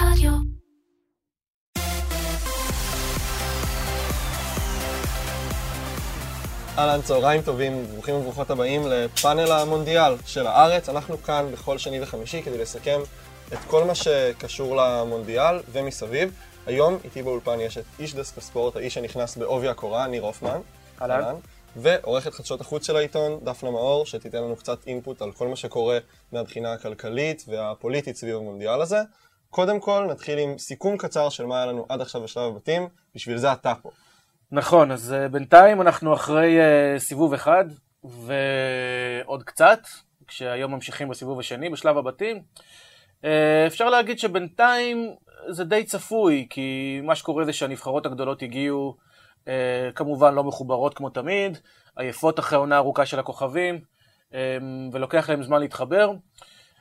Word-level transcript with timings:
רדיו. 0.00 0.30
אהלן, 6.78 7.02
צהריים 7.02 7.42
טובים, 7.42 7.86
ברוכים 7.86 8.14
וברוכות 8.14 8.50
הבאים 8.50 8.86
לפאנל 8.86 9.52
המונדיאל 9.52 10.16
של 10.26 10.46
הארץ. 10.46 10.88
אנחנו 10.88 11.18
כאן 11.18 11.46
בכל 11.52 11.78
שני 11.78 12.02
וחמישי 12.02 12.42
כדי 12.42 12.58
לסכם 12.58 13.00
את 13.52 13.58
כל 13.66 13.84
מה 13.84 13.94
שקשור 13.94 14.76
למונדיאל 14.76 15.60
ומסביב. 15.72 16.34
היום 16.66 16.98
איתי 17.04 17.22
באולפן 17.22 17.60
יש 17.60 17.78
את 17.78 17.84
איש 17.98 18.14
דסק 18.14 18.38
הספורט, 18.38 18.76
האיש 18.76 18.94
שנכנס 18.94 19.36
בעובי 19.36 19.68
הקורה, 19.68 20.06
ניר 20.06 20.22
הופמן. 20.22 20.60
אהלן. 21.02 21.34
ועורכת 21.76 22.34
חדשות 22.34 22.60
החוץ 22.60 22.86
של 22.86 22.96
העיתון, 22.96 23.40
דפנה 23.44 23.70
מאור, 23.70 24.06
שתיתן 24.06 24.38
לנו 24.38 24.56
קצת 24.56 24.86
אינפוט 24.86 25.22
על 25.22 25.32
כל 25.32 25.48
מה 25.48 25.56
שקורה 25.56 25.98
מהבחינה 26.32 26.72
הכלכלית 26.72 27.44
והפוליטית 27.48 28.16
סביב 28.16 28.36
המונדיאל 28.36 28.82
הזה. 28.82 28.98
קודם 29.56 29.80
כל, 29.80 30.06
נתחיל 30.10 30.38
עם 30.38 30.58
סיכום 30.58 30.96
קצר 30.96 31.28
של 31.28 31.46
מה 31.46 31.56
היה 31.56 31.66
לנו 31.66 31.86
עד 31.88 32.00
עכשיו 32.00 32.22
בשלב 32.22 32.42
הבתים, 32.42 32.88
בשביל 33.14 33.36
זה 33.36 33.52
אתה 33.52 33.72
פה. 33.82 33.90
נכון, 34.52 34.90
אז 34.92 35.14
uh, 35.14 35.28
בינתיים 35.28 35.80
אנחנו 35.80 36.14
אחרי 36.14 36.58
uh, 36.58 36.98
סיבוב 36.98 37.34
אחד 37.34 37.64
ועוד 38.04 39.42
קצת, 39.42 39.80
כשהיום 40.26 40.74
ממשיכים 40.74 41.08
בסיבוב 41.08 41.38
השני 41.40 41.70
בשלב 41.70 41.98
הבתים. 41.98 42.42
Uh, 43.22 43.26
אפשר 43.66 43.90
להגיד 43.90 44.18
שבינתיים 44.18 45.14
זה 45.48 45.64
די 45.64 45.84
צפוי, 45.84 46.46
כי 46.50 47.00
מה 47.02 47.14
שקורה 47.14 47.44
זה 47.44 47.52
שהנבחרות 47.52 48.06
הגדולות 48.06 48.42
הגיעו 48.42 48.96
uh, 49.44 49.48
כמובן 49.94 50.34
לא 50.34 50.44
מחוברות 50.44 50.94
כמו 50.94 51.10
תמיד, 51.10 51.58
עייפות 51.96 52.38
אחרי 52.38 52.58
עונה 52.58 52.76
ארוכה 52.76 53.06
של 53.06 53.18
הכוכבים, 53.18 53.80
um, 54.30 54.34
ולוקח 54.92 55.30
להם 55.30 55.42
זמן 55.42 55.60
להתחבר. 55.60 56.10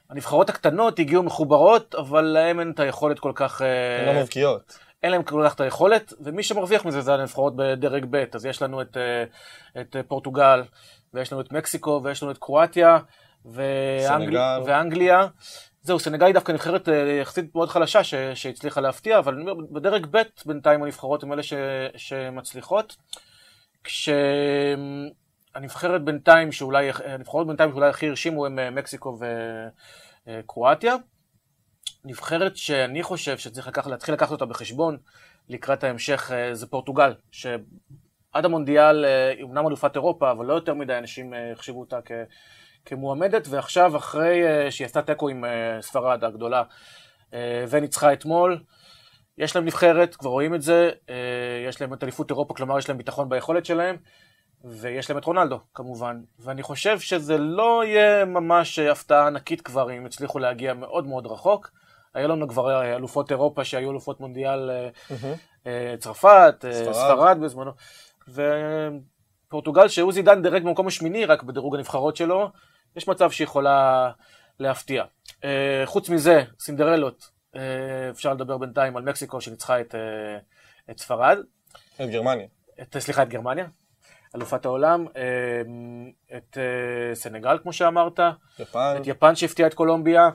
הנבחרות 0.10 0.50
הקטנות 0.50 1.00
הגיעו 1.00 1.24
מחוברות, 1.24 1.96
אבל 1.96 2.22
להם 2.22 2.60
אין 2.60 2.72
את 2.72 2.80
היכולת 2.80 3.20
כל 3.20 3.32
כך... 3.36 3.62
הן 3.62 4.16
לא 4.16 4.22
מבקיעות. 4.22 4.80
אין 5.04 5.12
להם 5.12 5.24
כל 5.24 5.42
כך 5.46 5.56
את 5.56 5.62
היכולת, 5.62 6.14
ומי 6.20 6.44
שמרוויח 6.44 6.86
מזה 6.86 7.02
זה 7.02 7.14
הנבחרות 7.14 7.56
בדרג 7.56 8.06
ב', 8.10 8.24
אז 8.34 8.46
יש 8.46 8.62
לנו 8.62 8.82
את, 8.82 8.98
אה, 8.98 9.24
את 9.82 9.96
פורטוגל, 10.08 10.64
ויש 11.14 11.32
לנו 11.32 11.42
את 11.42 11.52
מקסיקו, 11.52 12.02
ויש 12.04 12.24
לנו 12.24 12.32
את 12.32 12.38
קרואטיה, 12.38 12.98
ואנגל... 13.46 14.40
ואנגליה. 14.66 15.28
זהו, 15.82 16.00
סנגל 16.00 16.26
היא 16.26 16.34
דווקא 16.34 16.52
נבחרת 16.52 16.90
אה, 16.90 16.94
יחסית 17.22 17.56
מאוד 17.56 17.70
חלשה 17.70 18.04
ש... 18.04 18.16
שהצליחה 18.34 18.82
להפתיע, 18.82 19.20
אבל 19.20 19.36
בדרג 19.72 20.08
ב' 20.12 20.22
בינתיים 20.46 20.84
הנבחרות 20.84 21.24
הן 21.24 21.34
אלה 21.34 21.44
ש... 21.44 21.54
שמצליחות. 21.96 22.96
כשהנבחרת 25.56 26.04
בינתיים 26.04 26.52
שאולי, 26.52 26.90
הנבחרות 27.06 27.48
בינתיים 27.48 27.72
שאולי 27.72 27.90
הכי 27.90 28.10
הרשימו 28.10 28.46
הם 28.46 28.60
אה, 28.60 28.72
מקסיקו 28.72 29.20
וקרואטיה. 30.28 30.96
נבחרת 32.06 32.58
שאני 32.58 33.04
חושב 33.04 33.38
שצריך 33.38 33.68
לקח, 33.68 33.88
להתחיל 33.88 34.14
לקחת 34.14 34.32
אותה 34.32 34.46
בחשבון 34.46 34.98
לקראת 35.50 35.84
ההמשך 35.84 36.32
אה, 36.34 36.56
זה 36.56 36.68
פורטוגל, 36.68 37.14
שעד 37.32 37.56
המונדיאל 38.46 39.06
אה, 39.06 39.30
היא 39.30 39.44
אומנם 39.44 39.68
אלופת 39.68 39.96
אירופה, 39.96 40.32
אבל 40.32 40.46
לא 40.46 40.54
יותר 40.54 40.74
מדי 40.74 40.98
אנשים 40.98 41.34
אה, 41.34 41.52
החשיבו 41.52 41.80
אותה 41.80 42.00
כ, 42.06 42.12
כמועמדת, 42.86 43.48
ועכשיו 43.50 43.98
אחרי 43.98 44.42
שהיא 44.70 44.86
עשתה 44.86 45.02
תיקו 45.02 45.30
עם 45.30 45.44
ספרד 45.82 46.24
הגדולה 46.24 46.64
וניצחה 47.70 48.14
אתמול, 48.14 48.64
יש 49.38 49.56
להם 49.56 49.66
נבחרת, 49.66 50.16
כבר 50.16 50.30
רואים 50.30 50.56
את 50.56 50.62
זה, 50.62 50.92
יש 51.68 51.82
להם 51.82 51.94
את 51.94 52.04
אליפות 52.04 52.30
אירופה, 52.30 52.54
כלומר 52.54 52.80
יש 52.80 52.90
להם 52.90 52.98
ביטחון 52.98 53.30
ביכולת 53.30 53.66
שלהם, 53.66 53.98
ויש 54.68 55.10
להם 55.10 55.18
את 55.18 55.26
רונלדו 55.26 55.60
כמובן, 55.74 56.22
ואני 56.40 56.64
חושב 56.64 57.00
שזה 57.00 57.38
לא 57.38 57.86
יהיה 57.86 58.26
ממש 58.26 58.80
הפתעה 58.80 59.28
ענקית 59.28 59.62
כבר 59.62 59.92
אם 59.92 60.06
יצליחו 60.06 60.40
להגיע 60.40 60.74
מאוד 60.74 61.08
מאוד 61.08 61.28
רחוק. 61.28 61.72
היה 62.14 62.28
לנו 62.28 62.48
כבר 62.48 62.96
אלופות 62.96 63.32
אירופה 63.32 63.64
שהיו 63.64 63.92
אלופות 63.92 64.20
מונדיאל 64.20 64.70
mm-hmm. 65.10 65.66
צרפת, 66.00 66.66
ספרד, 66.72 66.94
ספרד 66.94 67.38
בזמנו, 67.42 67.72
ופורטוגל 69.48 69.88
שעוזי 69.88 70.22
דן 70.22 70.42
דירג 70.42 70.64
במקום 70.64 70.88
השמיני 70.88 71.26
רק 71.26 71.44
בדירוג 71.44 71.76
הנבחרות 71.76 72.16
שלו, 72.16 72.50
יש 72.96 73.08
מצב 73.08 73.32
שיכולה 73.32 74.12
להפתיע. 74.60 75.04
חוץ 75.86 76.10
מזה, 76.10 76.44
סינדרלות, 76.60 77.32
אפשר 78.10 78.34
לדבר 78.34 78.58
בינתיים 78.58 78.98
על 78.98 79.04
מקסיקו 79.04 79.42
שניצחה 79.42 79.82
את, 79.82 79.96
את 80.92 81.00
ספרד. 81.00 81.38
את 82.02 82.10
גרמניה. 82.10 82.48
את, 82.82 82.98
סליחה, 82.98 83.24
את 83.24 83.30
גרמניה. 83.30 83.66
אלופת 84.36 84.66
העולם, 84.66 85.06
את 86.38 86.58
סנגל 87.14 87.58
כמו 87.64 87.74
שאמרת, 87.74 88.20
יפן. 88.60 88.96
את 89.02 89.08
יפן 89.08 89.36
שהפתיעה 89.36 89.68
את 89.68 89.74
קולומביה, 89.74 90.30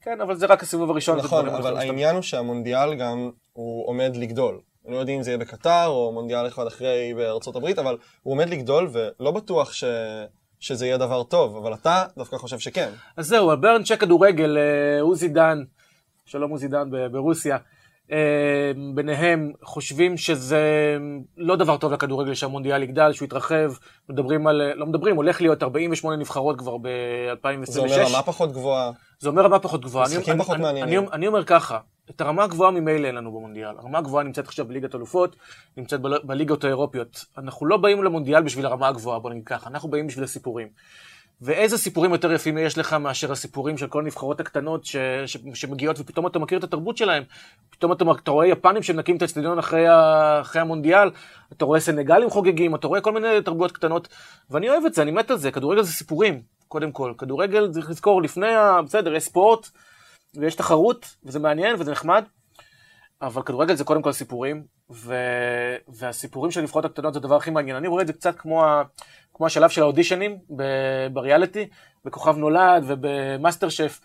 כן, 0.00 0.20
אבל 0.20 0.36
זה 0.36 0.46
רק 0.46 0.62
הסיבוב 0.62 0.90
הראשון. 0.90 1.18
נכון, 1.18 1.48
אבל 1.48 1.76
העניין 1.76 2.14
הוא 2.14 2.22
שהמונדיאל 2.22 2.94
גם 2.94 3.30
הוא 3.52 3.88
עומד 3.88 4.16
לגדול. 4.16 4.60
אני 4.86 4.94
לא 4.94 5.00
יודע 5.00 5.12
אם 5.12 5.22
זה 5.22 5.30
יהיה 5.30 5.38
בקטר 5.38 5.86
או 5.86 6.12
מונדיאל 6.12 6.46
אחד 6.46 6.66
אחרי 6.66 7.14
בארצות 7.16 7.56
הברית, 7.56 7.78
אבל 7.78 7.96
הוא 8.22 8.32
עומד 8.32 8.48
לגדול 8.48 8.90
ולא 8.92 9.30
בטוח 9.30 9.72
ש... 9.72 9.84
שזה 10.60 10.86
יהיה 10.86 10.96
דבר 10.96 11.22
טוב, 11.22 11.56
אבל 11.56 11.74
אתה 11.74 12.04
דווקא 12.16 12.36
חושב 12.36 12.58
שכן. 12.58 12.90
אז 13.16 13.26
זהו, 13.26 13.52
הברנצ'ק 13.52 14.00
כדורגל, 14.00 14.58
עוזי 15.00 15.28
דן, 15.28 15.62
שלום 16.24 16.50
עוזי 16.50 16.68
דן 16.68 16.90
ברוסיה, 17.12 17.56
ביניהם 18.94 19.52
חושבים 19.62 20.16
שזה 20.16 20.62
לא 21.36 21.56
דבר 21.56 21.76
טוב 21.76 21.92
לכדורגל 21.92 22.34
שהמונדיאל 22.34 22.82
יגדל, 22.82 23.12
שהוא 23.12 23.26
יתרחב, 23.26 23.72
מדברים 24.08 24.46
על, 24.46 24.72
לא 24.74 24.86
מדברים, 24.86 25.16
הולך 25.16 25.40
להיות 25.40 25.62
48 25.62 26.16
נבחרות 26.16 26.58
כבר 26.58 26.76
ב-2026. 26.76 27.70
זה 27.70 27.80
אומר 27.80 28.04
רמה 28.06 28.22
פחות 28.22 28.52
גבוהה. 28.52 28.90
זה 29.18 29.28
אומר 29.28 29.42
רמה 29.42 29.58
פחות 29.58 29.80
גבוהה. 29.84 30.06
משחקים 30.06 30.38
פחות 30.38 30.54
אני, 30.54 30.62
מעניינים. 30.62 30.98
אני, 30.98 31.08
אני 31.12 31.26
אומר 31.26 31.44
ככה, 31.44 31.78
את 32.10 32.20
הרמה 32.20 32.44
הגבוהה 32.44 32.70
ממילא 32.70 33.06
אין 33.06 33.14
לנו 33.14 33.32
במונדיאל. 33.32 33.78
הרמה 33.78 33.98
הגבוהה 33.98 34.24
נמצאת 34.24 34.46
עכשיו 34.46 34.64
בליגת 34.66 34.94
אלופות, 34.94 35.36
נמצאת 35.76 36.00
בליגות 36.00 36.64
האירופיות. 36.64 37.24
אנחנו 37.38 37.66
לא 37.66 37.76
באים 37.76 38.02
למונדיאל 38.04 38.42
בשביל 38.42 38.66
הרמה 38.66 38.88
הגבוהה, 38.88 39.18
בוא 39.18 39.30
נגיד 39.30 39.44
ככה, 39.46 39.70
אנחנו 39.70 39.88
באים 39.88 40.06
בשביל 40.06 40.24
הסיפורים. 40.24 40.68
ואיזה 41.44 41.78
סיפורים 41.78 42.12
יותר 42.12 42.32
יפים 42.32 42.58
יש 42.58 42.78
לך 42.78 42.92
מאשר 42.92 43.32
הסיפורים 43.32 43.78
של 43.78 43.86
כל 43.86 44.00
הנבחרות 44.00 44.40
הקטנות 44.40 44.84
ש, 44.84 44.96
ש, 45.26 45.36
שמגיעות 45.54 46.00
ופתאום 46.00 46.26
אתה 46.26 46.38
מכיר 46.38 46.58
את 46.58 46.64
התרבות 46.64 46.96
שלהם. 46.96 47.22
פתאום 47.70 47.92
אתה, 47.92 48.04
אתה 48.22 48.30
רואה 48.30 48.46
יפנים 48.46 48.82
שמנקים 48.82 49.16
את 49.16 49.22
האצטדיון 49.22 49.58
אחרי, 49.58 49.88
ה- 49.88 50.40
אחרי 50.40 50.60
המונדיאל, 50.60 51.10
אתה 51.52 51.64
רואה 51.64 51.80
סנגלים 51.80 52.30
חוגגים, 52.30 52.74
אתה 52.74 52.86
רואה 52.86 53.00
כל 53.00 53.12
מיני 53.12 53.42
תרבויות 53.44 53.72
קטנות, 53.72 54.08
ואני 54.50 54.70
אוהב 54.70 54.84
את 54.84 54.94
זה, 54.94 55.02
אני 55.02 55.10
מת 55.10 55.30
על 55.30 55.36
זה, 55.36 55.50
כדורגל 55.50 55.82
זה 55.82 55.92
סיפורים, 55.92 56.42
קודם 56.68 56.92
כל. 56.92 57.12
כדורגל 57.18 57.70
צריך 57.72 57.90
לזכור 57.90 58.22
לפני, 58.22 58.54
ה... 58.54 58.82
בסדר, 58.82 59.14
יש 59.14 59.24
ספורט, 59.24 59.68
ויש 60.34 60.54
תחרות, 60.54 61.16
וזה 61.24 61.38
מעניין 61.38 61.76
וזה 61.78 61.90
נחמד, 61.90 62.24
אבל 63.22 63.42
כדורגל 63.42 63.74
זה 63.74 63.84
קודם 63.84 64.02
כל 64.02 64.12
סיפורים, 64.12 64.62
ו... 64.90 65.14
והסיפורים 65.88 66.50
של 66.50 66.60
הנבחרות 66.60 66.84
הקטנות 66.84 67.14
זה 67.14 67.18
הדבר 67.18 67.36
הכי 67.36 67.50
מעניין. 67.50 67.76
אני 67.76 67.88
רואה 67.88 68.02
את 68.02 68.06
זה 68.06 68.12
קצת 68.12 68.38
כמו, 68.38 68.64
ה... 68.64 68.82
כמו 69.42 69.46
השלב 69.46 69.70
של 69.70 69.82
האודישנים. 69.82 70.38
בריאליטי, 71.12 71.68
בכוכב 72.04 72.36
נולד 72.36 72.84
ובמאסטר 72.86 73.68
שף. 73.68 74.00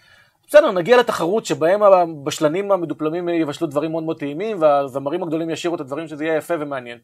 בסדר, 0.47 0.71
נגיע 0.71 0.97
לתחרות 0.97 1.45
שבהם 1.45 1.83
הבשלנים 1.83 2.71
המדופלמים 2.71 3.29
יבשלו 3.29 3.67
דברים 3.67 3.91
מאוד 3.91 4.03
מאוד 4.03 4.19
טעימים, 4.19 4.61
והזמרים 4.61 5.23
הגדולים 5.23 5.49
ישירו 5.49 5.75
את 5.75 5.79
הדברים 5.79 6.07
שזה 6.07 6.25
יהיה 6.25 6.37
יפה 6.37 6.53
ומעניין. 6.59 6.97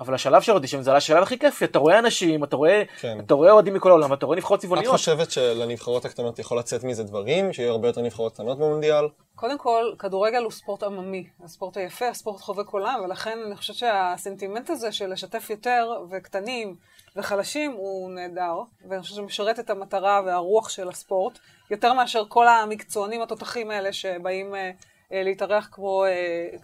אבל 0.00 0.14
השלב 0.14 0.42
של 0.42 0.52
האודישן 0.52 0.82
זה 0.82 0.94
השלב 0.94 1.22
הכי 1.22 1.38
כיפי, 1.38 1.64
אתה 1.64 1.78
רואה 1.78 1.98
אנשים, 1.98 2.44
אתה 2.44 2.56
רואה, 2.56 2.82
כן. 3.00 3.18
אתה 3.20 3.34
רואה 3.34 3.50
אוהדים 3.50 3.74
מכל 3.74 3.90
העולם, 3.90 4.12
אתה 4.12 4.26
רואה 4.26 4.38
נבחרות 4.38 4.58
את 4.58 4.64
צבעוניות. 4.64 4.92
חושבת 4.92 5.30
שלנבחרות 5.30 6.04
הקטנות 6.04 6.38
יכול 6.38 6.58
לצאת 6.58 6.84
מזה 6.84 7.04
דברים? 7.04 7.52
שיהיו 7.52 7.70
הרבה 7.70 7.88
יותר 7.88 8.02
נבחרות 8.02 8.32
קטנות 8.32 8.58
במונדיאל? 8.58 9.04
קודם 9.34 9.58
כל, 9.58 9.92
כדורגל 9.98 10.42
הוא 10.42 10.50
ספורט 10.50 10.82
עממי, 10.82 11.26
הספורט 11.44 11.76
היפה, 11.76 12.08
הספורט 12.08 12.40
חובק 12.40 12.68
עולם, 12.68 13.00
ולכן 13.04 13.38
אני 13.46 13.56
חושבת 13.56 13.76
שהסנטימנט 13.76 14.70
הזה 14.70 14.92
של 14.92 15.12
לשתף 15.12 15.50
יותר 15.50 15.90
וקטנים 16.10 16.76
וחלשים 17.18 17.72
הוא 17.72 18.10
נהדר, 18.10 18.60
ואני 18.88 19.02
חושבת 19.02 19.16
שמשרת 19.16 19.58
את 19.60 19.70
המטרה 19.70 20.22
והרוח 20.26 20.68
של 20.68 20.88
הספורט, 20.88 21.38
יותר 21.70 21.92
מאשר 21.92 22.24
כל 22.28 22.48
המקצוענים 22.48 23.22
התותחים 23.22 23.70
האלה 23.70 23.92
שבאים 23.92 24.54
אה, 24.54 24.70
אה, 25.12 25.22
להתארח 25.22 25.68
כמו 25.72 26.04
אה, 26.04 26.10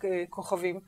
אה, 0.04 0.24
כוכבים. 0.30 0.80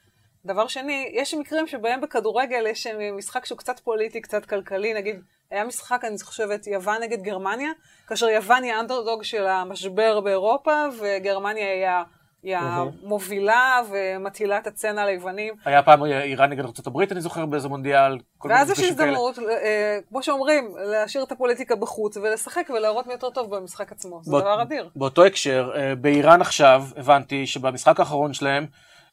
דבר 0.44 0.66
שני, 0.66 1.10
יש 1.12 1.34
מקרים 1.34 1.66
שבהם 1.66 2.00
בכדורגל 2.00 2.66
יש 2.66 2.86
משחק 3.12 3.44
שהוא 3.44 3.58
קצת 3.58 3.80
פוליטי, 3.80 4.20
קצת 4.20 4.46
כלכלי, 4.46 4.94
נגיד, 4.94 5.20
היה 5.50 5.64
משחק, 5.64 6.04
אני 6.04 6.16
חושבת, 6.22 6.66
יוון 6.66 7.02
נגד 7.02 7.22
גרמניה, 7.22 7.70
כאשר 8.06 8.28
יוון 8.28 8.62
היא 8.62 8.72
האנדרדוג 8.72 9.22
של 9.22 9.46
המשבר 9.46 10.20
באירופה, 10.20 10.84
וגרמניה 10.98 11.72
היא 11.72 12.06
היא 12.42 12.56
המובילה 12.56 13.80
ומטילה 13.90 14.58
את 14.58 14.66
הצנע 14.66 15.02
על 15.02 15.08
היוונים. 15.08 15.54
היה 15.64 15.82
פעם 15.82 16.04
איראן 16.04 16.50
נגד 16.50 16.64
ארה"ב, 16.64 17.00
אני 17.10 17.20
זוכר, 17.20 17.46
באיזה 17.46 17.68
מונדיאל. 17.68 18.18
ואז 18.44 18.70
יש. 18.70 18.80
הזדמנות, 18.80 19.38
אה, 19.38 19.98
כמו 20.08 20.22
שאומרים, 20.22 20.74
להשאיר 20.76 21.24
את 21.24 21.32
הפוליטיקה 21.32 21.76
בחוץ 21.76 22.16
ולשחק 22.16 22.70
ולהראות 22.74 23.06
מי 23.06 23.12
יותר 23.12 23.30
טוב 23.30 23.56
במשחק 23.56 23.92
עצמו. 23.92 24.20
זה 24.22 24.30
דבר 24.30 24.62
אדיר. 24.62 24.88
באותו 24.96 25.24
הקשר, 25.24 25.70
אה, 25.76 25.94
באיראן 25.94 26.40
עכשיו, 26.40 26.84
הבנתי 26.96 27.46
שבמשחק 27.46 28.00
האחרון 28.00 28.32
שלהם, 28.32 28.66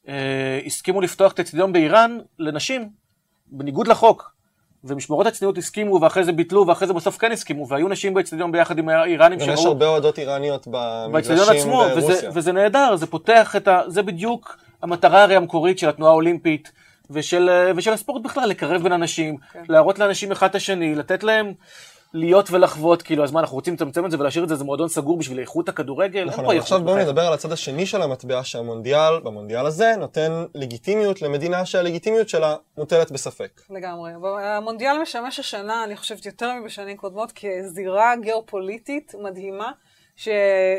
אה, 0.08 0.60
הסכימו 0.66 1.02
לפתוח 1.02 1.34
את 1.34 1.40
האצטדיון 1.40 1.74
באיראן 1.74 2.18
לנשים, 2.40 2.90
בניגוד 3.48 3.88
לחוק. 3.88 4.34
ומשמרות 4.84 5.28
הצניעות 5.28 5.58
הסכימו, 5.58 6.02
ואחרי 6.02 6.24
זה 6.24 6.32
ביטלו, 6.32 6.68
ואחרי 6.68 6.88
זה 6.88 6.94
בסוף 6.94 7.18
כן 7.18 7.32
הסכימו, 7.32 7.68
והיו 7.68 7.88
נשים 7.88 8.14
באצטדיון 8.14 8.52
ביחד 8.52 8.78
עם 8.78 8.90
האיראנים 8.90 9.40
שראו... 9.40 9.50
ויש 9.50 9.66
הרבה 9.66 9.88
אוהדות 9.88 10.20
איראניות 10.20 10.68
במגרשים 10.72 11.70
ברוסיה. 11.72 11.98
וזה, 11.98 12.30
וזה 12.34 12.52
נהדר, 12.52 12.96
זה 12.96 13.08
פותח 13.08 13.56
את 13.56 13.68
ה... 13.68 13.82
זה 13.88 14.02
בדיוק 14.02 14.58
המטרה 14.82 15.24
הרי 15.24 15.36
המקורית 15.36 15.80
של 15.80 15.90
התנועה 15.90 16.12
האולימפית, 16.12 16.72
ושל, 17.12 17.50
ושל 17.76 17.94
הספורט 17.94 18.22
בכלל, 18.22 18.50
לקרב 18.50 18.84
בין 18.84 18.92
אנשים, 18.92 19.38
כן. 19.54 19.64
להראות 19.70 20.00
לאנשים 20.00 20.32
אחד 20.32 20.50
את 20.50 20.56
השני, 20.56 20.96
לתת 20.96 21.24
להם 21.24 21.54
להיות 22.14 22.52
ולחוות, 22.52 23.02
כאילו, 23.02 23.24
אז 23.24 23.32
מה, 23.32 23.40
אנחנו 23.40 23.56
רוצים 23.56 23.74
לצמצם 23.74 24.06
את 24.06 24.12
זה 24.12 24.20
ולהשאיר 24.20 24.44
את 24.44 24.50
זה, 24.50 24.56
זה 24.56 24.64
מועדון 24.64 24.88
סגור 24.88 25.18
בשביל 25.18 25.40
איכות 25.40 25.70
הכדורגל? 25.70 26.26
נכון, 26.26 26.46
אבל 26.46 26.58
עכשיו 26.58 26.84
בואו 26.84 26.98
נדבר 26.98 27.22
על 27.22 27.34
הצד 27.34 27.52
השני 27.52 27.86
של 27.86 28.02
המטבע, 28.02 28.44
שהמונדיאל, 28.44 29.20
במונדיאל 29.24 29.66
הזה, 29.66 29.96
נותן 29.98 30.46
לגיטימיות 30.56 31.22
למדינה 31.22 31.66
שהלגיטימיות 31.66 32.30
שלה 32.30 32.56
מוטלת 32.78 33.12
בספק. 33.12 33.62
לגמרי. 33.70 34.12
המונדיאל 34.44 35.02
משמש 35.02 35.40
השנה, 35.40 35.84
אני 35.84 35.96
חושבת, 35.96 36.26
יותר 36.26 36.54
מבשנים 36.54 36.98
קודמות, 36.98 37.32
כזירה 37.32 38.14
גיאופוליטית 38.22 39.16
מדהימה. 39.20 39.72
ש, 40.16 40.30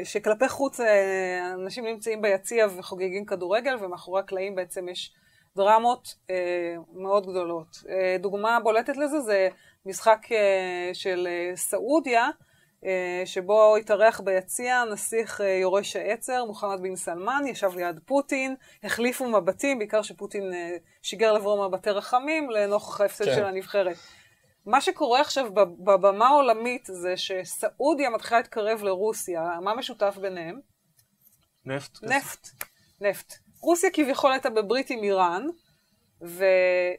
שכלפי 0.05 0.49
חוץ 0.49 0.81
אה, 0.81 1.53
אנשים 1.55 1.87
נמצאים 1.87 2.23
ביציע 2.23 2.67
וחוגגים 2.77 3.25
כדורגל, 3.25 3.77
ומאחורי 3.81 4.21
הקלעים 4.21 4.55
בעצם 4.55 4.89
יש 4.89 5.13
דרמות 5.57 6.15
אה, 6.31 6.75
מאוד 6.93 7.27
גדולות. 7.27 7.83
אה, 7.89 8.17
דוגמה 8.21 8.59
בולטת 8.63 8.97
לזה 8.97 9.21
זה 9.21 9.49
משחק 9.87 10.33
אה, 10.33 10.91
של 10.93 11.29
אה, 11.31 11.57
סעודיה, 11.57 12.29
אה, 12.85 13.23
שבו 13.25 13.77
התארח 13.77 14.21
ביציע 14.21 14.85
נסיך 14.85 15.41
יורש 15.61 15.97
העצר, 15.97 16.45
מוחמד 16.45 16.81
בן 16.83 16.97
סלמן, 16.97 17.43
ישב 17.47 17.71
ליד 17.77 18.01
פוטין, 18.07 18.55
החליפו 18.85 19.29
מבטים, 19.29 19.79
בעיקר 19.79 20.03
שפוטין 20.03 20.53
שיגר 21.03 21.33
לעברו 21.33 21.69
מבטי 21.69 21.91
רחמים 21.91 22.51
לנוכח 22.51 23.01
ההפסד 23.01 23.25
כן. 23.25 23.35
של 23.35 23.45
הנבחרת. 23.45 23.97
מה 24.67 24.81
שקורה 24.81 25.21
עכשיו 25.21 25.51
בבמה 25.85 26.27
העולמית 26.27 26.85
זה 26.87 27.17
שסעודיה 27.17 28.11
מתחילה 28.11 28.41
להתקרב 28.41 28.83
לרוסיה, 28.83 29.43
מה 29.63 29.75
משותף 29.75 30.19
ביניהם? 30.21 30.61
נפט. 31.65 32.03
נפט, 32.03 32.49
נפט. 33.01 33.35
רוסיה 33.61 33.91
כביכול 33.93 34.33
הייתה 34.33 34.51
בברית 34.51 34.91
עם 34.91 35.03
איראן, 35.03 35.47
ו... 36.23 36.45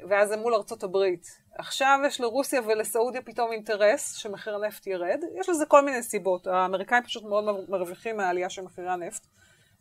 ואז 0.09 0.29
זה 0.29 0.37
מול 0.37 0.53
ארצות 0.53 0.83
הברית. 0.83 1.44
עכשיו 1.57 1.99
יש 2.07 2.21
לרוסיה 2.21 2.61
ולסעודיה 2.65 3.21
פתאום 3.21 3.51
אינטרס 3.51 4.15
שמחיר 4.15 4.55
הנפט 4.55 4.87
ירד. 4.87 5.19
יש 5.39 5.49
לזה 5.49 5.65
כל 5.65 5.85
מיני 5.85 6.03
סיבות. 6.03 6.47
האמריקאים 6.47 7.03
פשוט 7.03 7.23
מאוד 7.23 7.43
מרוויחים 7.69 8.17
מהעלייה 8.17 8.49
של 8.49 8.61
מחירי 8.61 8.89
הנפט, 8.89 9.27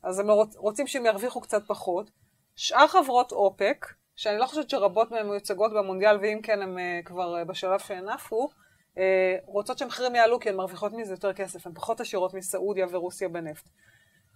אז 0.02 0.18
הם 0.18 0.26
רוצים 0.56 0.86
שהם 0.86 1.06
ירוויחו 1.06 1.40
קצת 1.40 1.62
פחות. 1.66 2.10
שאר 2.56 2.86
חברות 2.86 3.32
אופק, 3.32 3.86
שאני 4.16 4.38
לא 4.38 4.46
חושבת 4.46 4.70
שרבות 4.70 5.10
מהן 5.10 5.28
מיוצגות 5.28 5.72
במונדיאל, 5.72 6.18
ואם 6.22 6.40
כן 6.42 6.62
הן 6.62 6.76
uh, 6.76 7.06
כבר 7.06 7.42
uh, 7.42 7.44
בשלב 7.44 7.78
שהן 7.80 8.08
עפו, 8.08 8.48
uh, 8.94 8.98
רוצות 9.46 9.78
שהמחירים 9.78 10.14
יעלו 10.14 10.40
כי 10.40 10.48
הן 10.48 10.56
מרוויחות 10.56 10.92
מזה 10.92 11.12
יותר 11.12 11.32
כסף, 11.32 11.66
הן 11.66 11.72
פחות 11.74 12.00
עשירות 12.00 12.34
מסעודיה 12.34 12.86
ורוסיה 12.90 13.28
בנפט. 13.28 13.68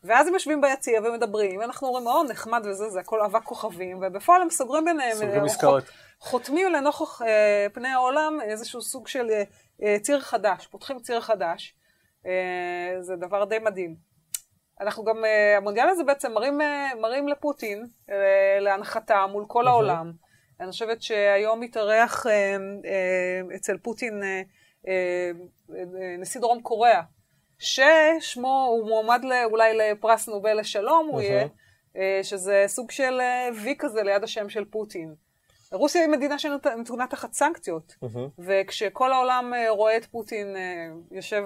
ואז 0.04 0.28
הם 0.28 0.34
יושבים 0.34 0.60
ביציע 0.60 1.00
ומדברים, 1.00 1.60
ואנחנו 1.60 1.86
אומרים, 1.86 2.04
מאוד 2.04 2.30
נחמד 2.30 2.62
וזה, 2.66 2.88
זה 2.88 3.00
הכל 3.00 3.20
אבק 3.20 3.42
כוכבים, 3.42 3.98
ובפועל 4.02 4.42
הם 4.42 4.50
סוגרים 4.50 4.84
ביניהם. 4.84 5.16
סוגרים 5.16 5.44
עסקאות. 5.44 5.84
חותמים 6.20 6.72
לנוכח 6.72 7.22
אה, 7.22 7.66
פני 7.72 7.88
העולם 7.88 8.40
איזשהו 8.40 8.82
סוג 8.82 9.08
של 9.08 9.30
אה, 9.30 9.42
אה, 9.82 9.96
ציר 10.02 10.20
חדש, 10.20 10.66
פותחים 10.66 10.98
ציר 10.98 11.20
חדש. 11.20 11.74
אה, 12.26 12.96
זה 13.00 13.16
דבר 13.16 13.44
די 13.44 13.58
מדהים. 13.58 13.96
אנחנו 14.80 15.04
גם, 15.04 15.24
אה, 15.24 15.56
המונדיאל 15.56 15.88
הזה 15.88 16.04
בעצם 16.04 16.32
מראים, 16.32 16.60
אה, 16.60 16.90
מראים 17.00 17.28
לפוטין, 17.28 17.86
אה, 18.10 18.60
להנחתה 18.60 19.26
מול 19.26 19.44
כל 19.48 19.64
mm-hmm. 19.64 19.68
העולם. 19.68 20.12
אני 20.60 20.70
חושבת 20.70 21.02
שהיום 21.02 21.60
מתארח 21.60 22.26
אה, 22.26 22.32
אה, 22.84 23.56
אצל 23.56 23.78
פוטין 23.78 24.22
אה, 24.22 24.42
אה, 24.88 25.30
אה, 25.76 26.16
נשיא 26.18 26.40
דרום 26.40 26.62
קוריאה, 26.62 27.02
ששמו 27.58 28.66
הוא 28.68 28.88
מועמד 28.88 29.20
לא, 29.24 29.44
אולי 29.44 29.76
לפרס 29.76 30.28
נובל 30.28 30.60
לשלום, 30.60 31.08
הוא 31.12 31.20
יהיה, 31.20 31.46
אה, 31.96 32.20
שזה 32.22 32.64
סוג 32.66 32.90
של 32.90 33.20
אה, 33.20 33.48
וי 33.62 33.74
כזה 33.78 34.02
ליד 34.02 34.24
השם 34.24 34.48
של 34.48 34.64
פוטין. 34.64 35.14
רוסיה 35.72 36.02
היא 36.02 36.10
מדינה 36.10 36.38
שנתונה 36.38 37.06
תחת 37.06 37.32
סנקציות. 37.32 37.94
וכשכל 38.38 39.12
העולם 39.12 39.52
אה, 39.54 39.70
רואה 39.70 39.96
את 39.96 40.04
פוטין 40.04 40.56
יושב 41.10 41.44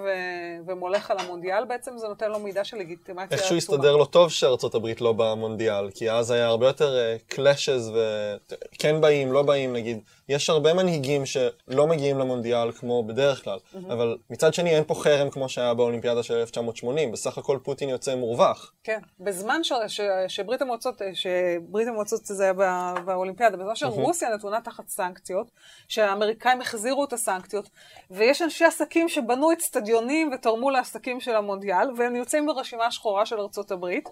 ומולך 0.66 1.10
על 1.10 1.18
המונדיאל, 1.18 1.64
בעצם 1.64 1.98
זה 1.98 2.08
נותן 2.08 2.30
לו 2.30 2.38
מידה 2.38 2.64
של 2.64 2.76
לגיטימציה. 2.76 3.38
איכשהו 3.38 3.56
הסתדר 3.56 3.96
לו 3.96 4.04
טוב 4.04 4.30
שארצות 4.30 4.74
הברית 4.74 5.00
לא 5.00 5.12
במונדיאל, 5.12 5.90
כי 5.90 6.10
אז 6.10 6.30
היה 6.30 6.46
הרבה 6.46 6.66
יותר 6.66 7.16
קלאשז 7.28 7.92
וכן 7.94 9.00
באים, 9.00 9.32
לא 9.32 9.42
באים, 9.42 9.72
נגיד. 9.72 10.00
יש 10.28 10.50
הרבה 10.50 10.74
מנהיגים 10.74 11.26
שלא 11.26 11.86
מגיעים 11.86 12.18
למונדיאל 12.18 12.72
כמו 12.72 13.04
בדרך 13.04 13.44
כלל, 13.44 13.58
mm-hmm. 13.58 13.92
אבל 13.92 14.16
מצד 14.30 14.54
שני 14.54 14.70
אין 14.70 14.84
פה 14.84 14.94
חרם 14.94 15.30
כמו 15.30 15.48
שהיה 15.48 15.74
באולימפיאדה 15.74 16.22
של 16.22 16.34
1980, 16.34 17.12
בסך 17.12 17.38
הכל 17.38 17.58
פוטין 17.62 17.88
יוצא 17.88 18.14
מורווח. 18.14 18.72
כן, 18.84 18.98
בזמן 19.20 19.64
ש, 19.64 19.72
ש, 19.88 20.00
שברית 20.28 20.62
המועצות, 20.62 21.02
שברית 21.14 21.88
המועצות 21.88 22.24
זה 22.24 22.44
היה 22.44 22.52
בא, 22.52 22.94
באולימפיאדה, 23.04 23.56
בזמן 23.56 23.74
שרוסיה 23.74 24.28
mm-hmm. 24.28 24.34
נתונה 24.34 24.60
תחת 24.60 24.88
סנקציות, 24.88 25.50
שהאמריקאים 25.88 26.60
החזירו 26.60 27.04
את 27.04 27.12
הסנקציות, 27.12 27.70
ויש 28.10 28.42
אנשי 28.42 28.64
עסקים 28.64 29.08
שבנו 29.08 29.52
אצטדיונים 29.52 30.30
ותרמו 30.34 30.70
לעסקים 30.70 31.20
של 31.20 31.36
המונדיאל, 31.36 31.88
והם 31.96 32.16
יוצאים 32.16 32.46
ברשימה 32.46 32.86
השחורה 32.86 33.26
של 33.26 33.40
ארצות 33.40 33.70
הברית. 33.70 34.08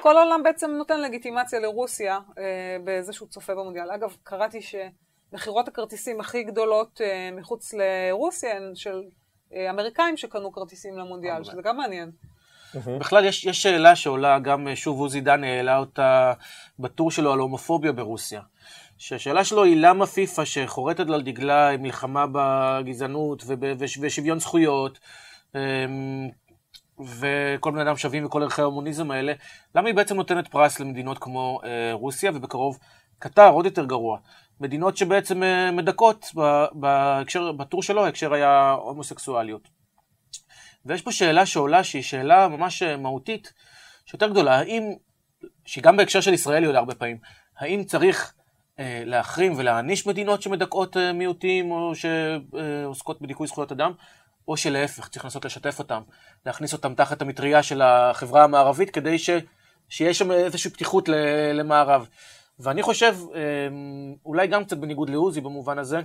כל 0.00 0.16
העולם 0.16 0.42
בעצם 0.42 0.70
נותן 0.70 1.00
לגיטימציה 1.00 1.60
לרוסיה 1.60 2.18
אה, 2.38 2.76
באיזה 2.84 3.12
שהוא 3.12 3.28
צופה 3.28 3.54
במונדיאל. 3.54 3.90
אגב, 3.90 4.16
קראתי 4.22 4.62
ש... 4.62 4.74
מכירות 5.34 5.68
הכרטיסים 5.68 6.20
הכי 6.20 6.42
גדולות 6.42 7.00
אה, 7.00 7.30
מחוץ 7.32 7.74
לרוסיה 7.74 8.56
הן 8.56 8.74
של 8.74 9.02
אה, 9.54 9.70
אמריקאים 9.70 10.16
שקנו 10.16 10.52
כרטיסים 10.52 10.98
למונדיאל, 10.98 11.44
שזה 11.44 11.62
גם 11.64 11.76
מעניין. 11.76 12.10
בכלל 12.98 13.24
יש, 13.24 13.44
יש 13.44 13.62
שאלה 13.62 13.96
שעולה, 13.96 14.38
גם 14.38 14.68
אה, 14.68 14.76
שוב 14.76 15.00
עוזי 15.00 15.20
דני 15.20 15.50
העלה 15.50 15.78
אותה 15.78 16.32
בטור 16.78 17.10
שלו 17.10 17.32
על 17.32 17.38
הומופוביה 17.38 17.92
ברוסיה. 17.92 18.40
שהשאלה 18.98 19.44
שלו 19.44 19.64
היא 19.64 19.76
למה 19.76 20.06
פיפ"א 20.06 20.44
שחורטת 20.44 21.10
על 21.10 21.22
דגלה 21.22 21.76
מלחמה 21.76 22.24
בגזענות 22.32 23.44
ושוויון 24.00 24.40
זכויות 24.40 24.98
אמ, 25.54 26.30
וכל 26.98 27.70
בני 27.70 27.82
אדם 27.82 27.96
שווים 27.96 28.26
וכל 28.26 28.42
ערכי 28.42 28.62
ההומוניזם 28.62 29.10
האלה, 29.10 29.32
למה 29.74 29.88
היא 29.88 29.96
בעצם 29.96 30.16
נותנת 30.16 30.48
פרס 30.48 30.80
למדינות 30.80 31.18
כמו 31.18 31.60
רוסיה 31.92 32.30
ובקרוב 32.34 32.78
קטר, 33.18 33.48
עוד 33.48 33.64
יותר 33.64 33.84
גרוע. 33.84 34.18
מדינות 34.60 34.96
שבעצם 34.96 35.42
אה, 35.42 35.70
מדכאות 35.70 36.26
בהקשר, 36.72 37.52
בטור 37.52 37.82
שלו, 37.82 38.04
ההקשר 38.04 38.34
היה 38.34 38.70
הומוסקסואליות. 38.70 39.68
ויש 40.86 41.02
פה 41.02 41.12
שאלה 41.12 41.46
שעולה 41.46 41.84
שהיא 41.84 42.02
שאלה 42.02 42.48
ממש 42.48 42.82
אה, 42.82 42.96
מהותית, 42.96 43.52
שיותר 44.06 44.28
גדולה, 44.28 44.58
האם, 44.58 44.82
שהיא 45.64 45.84
גם 45.84 45.96
בהקשר 45.96 46.20
של 46.20 46.34
ישראל 46.34 46.62
היא 46.62 46.68
עולה 46.68 46.78
הרבה 46.78 46.94
פעמים, 46.94 47.18
האם 47.58 47.84
צריך 47.84 48.34
אה, 48.78 49.02
להחרים 49.06 49.52
ולהעניש 49.56 50.06
מדינות 50.06 50.42
שמדכאות 50.42 50.96
אה, 50.96 51.12
מיעוטים 51.12 51.70
או 51.70 51.92
שעוסקות 51.94 53.22
בדיכוי 53.22 53.46
זכויות 53.46 53.72
אדם, 53.72 53.92
או 54.48 54.56
שלהפך, 54.56 55.08
צריך 55.08 55.24
לנסות 55.24 55.44
לשתף 55.44 55.78
אותם, 55.78 56.02
להכניס 56.46 56.72
אותם 56.72 56.94
תחת 56.94 57.22
המטריה 57.22 57.62
של 57.62 57.82
החברה 57.82 58.44
המערבית 58.44 58.90
כדי 58.90 59.18
ש, 59.18 59.30
שיהיה 59.88 60.14
שם 60.14 60.32
איזושהי 60.32 60.70
פתיחות 60.70 61.08
למערב. 61.54 62.08
ואני 62.58 62.82
חושב, 62.82 63.16
אמ, 63.34 64.14
אולי 64.26 64.46
גם 64.46 64.64
קצת 64.64 64.76
בניגוד 64.76 65.10
לעוזי 65.10 65.40
במובן 65.40 65.78
הזה, 65.78 66.00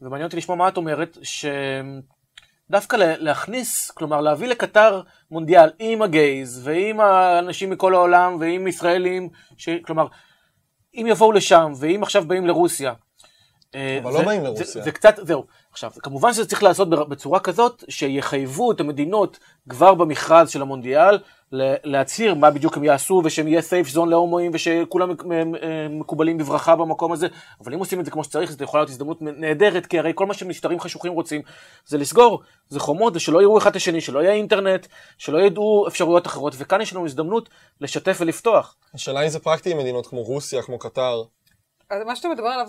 ומעניין 0.00 0.26
אותי 0.26 0.36
לשמוע 0.36 0.56
מה 0.56 0.68
את 0.68 0.76
אומרת, 0.76 1.18
שדווקא 1.22 2.96
להכניס, 2.96 3.90
כלומר 3.90 4.20
להביא 4.20 4.48
לקטר 4.48 5.02
מונדיאל 5.30 5.70
עם 5.78 6.02
הגייז 6.02 6.60
ועם 6.64 7.00
האנשים 7.00 7.70
מכל 7.70 7.94
העולם 7.94 8.36
ועם 8.40 8.66
ישראלים, 8.66 9.28
ש... 9.56 9.68
כלומר, 9.68 10.06
אם 10.94 11.06
יבואו 11.08 11.32
לשם 11.32 11.72
ואם 11.76 12.02
עכשיו 12.02 12.24
באים 12.28 12.46
לרוסיה. 12.46 12.92
אה, 13.74 13.98
אבל 14.02 14.12
לא 14.12 14.22
באים 14.22 14.44
לרוסיה. 14.44 14.66
זה, 14.66 14.82
זה 14.82 14.92
קצת, 14.92 15.14
זהו. 15.22 15.44
עכשיו, 15.74 15.90
כמובן 16.02 16.32
שזה 16.32 16.46
צריך 16.46 16.62
לעשות 16.62 16.88
בצורה 16.88 17.40
כזאת 17.40 17.84
שיחייבו 17.88 18.72
את 18.72 18.80
המדינות 18.80 19.38
כבר 19.68 19.94
במכרז 19.94 20.50
של 20.50 20.62
המונדיאל 20.62 21.18
להצהיר 21.84 22.34
מה 22.34 22.50
בדיוק 22.50 22.76
הם 22.76 22.84
יעשו 22.84 23.22
ושהם 23.24 23.48
יהיה 23.48 23.62
סייף 23.62 23.88
זון 23.88 24.08
להומואים 24.08 24.50
ושכולם 24.54 25.10
מקובלים 25.90 26.38
בברכה 26.38 26.76
במקום 26.76 27.12
הזה. 27.12 27.26
אבל 27.60 27.74
אם 27.74 27.78
עושים 27.78 28.00
את 28.00 28.04
זה 28.04 28.10
כמו 28.10 28.24
שצריך 28.24 28.52
זה 28.52 28.64
יכול 28.64 28.80
להיות 28.80 28.88
הזדמנות 28.88 29.22
נהדרת 29.22 29.86
כי 29.86 29.98
הרי 29.98 30.12
כל 30.14 30.26
מה 30.26 30.34
שמשטרים 30.34 30.80
חשוכים 30.80 31.12
רוצים 31.12 31.42
זה 31.86 31.98
לסגור 31.98 32.42
זה 32.68 32.80
חומות 32.80 33.16
ושלא 33.16 33.42
יראו 33.42 33.58
אחד 33.58 33.70
את 33.70 33.76
השני 33.76 34.00
שלא 34.00 34.18
יהיה 34.18 34.32
אינטרנט 34.32 34.86
שלא 35.18 35.38
ידעו 35.38 35.84
אפשרויות 35.88 36.26
אחרות. 36.26 36.54
וכאן 36.58 36.80
יש 36.80 36.92
לנו 36.92 37.06
הזדמנות 37.06 37.48
לשתף 37.80 38.16
ולפתוח. 38.20 38.76
השאלה 38.94 39.20
אם 39.20 39.28
זה 39.28 39.38
פרקטי 39.38 39.70
עם 39.70 39.78
מדינות 39.78 40.06
כמו 40.06 40.22
רוסיה 40.22 40.62
כמו 40.62 40.78
קטר 40.78 41.22
אז 41.90 42.02
מה 42.06 42.16
שאתה 42.16 42.28
מדבר 42.28 42.48
עליו 42.48 42.68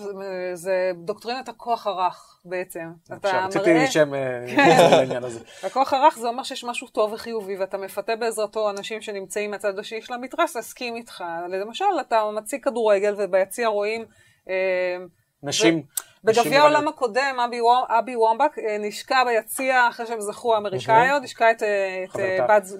זה 0.53 0.91
דוקטרינת 0.95 1.49
הכוח 1.49 1.87
הרך 1.87 2.39
בעצם. 2.45 2.91
רציתי 3.23 3.87
שם 3.87 4.13
אה, 4.13 4.45
לעניין 4.91 5.23
הזה. 5.23 5.39
הכוח 5.67 5.93
הרך 5.93 6.17
זה 6.17 6.27
אומר 6.27 6.43
שיש 6.43 6.63
משהו 6.63 6.87
טוב 6.87 7.13
וחיובי 7.13 7.57
ואתה 7.57 7.77
מפתה 7.77 8.15
בעזרתו 8.15 8.69
אנשים 8.69 9.01
שנמצאים 9.01 9.51
מהצד 9.51 9.79
השני 9.79 10.01
של 10.01 10.13
המתרס 10.13 10.55
להסכים 10.55 10.95
איתך. 10.95 11.23
למשל, 11.49 11.85
אתה 12.01 12.23
מציג 12.35 12.63
כדורגל 12.63 13.15
וביציע 13.17 13.67
רואים... 13.67 14.05
אה, 14.49 15.05
נשים, 15.43 15.83
בגביע 16.23 16.59
העולם 16.59 16.87
הקודם, 16.87 17.39
אבי, 17.45 17.59
אבי 17.99 18.15
וומבק 18.15 18.59
אה, 18.59 18.77
נשקע 18.79 19.23
ביציע 19.23 19.87
אחרי 19.89 20.05
שהם 20.05 20.21
זכו 20.21 20.55
האמריקאיות, 20.55 21.23
נשקע 21.23 21.51
את, 21.51 21.63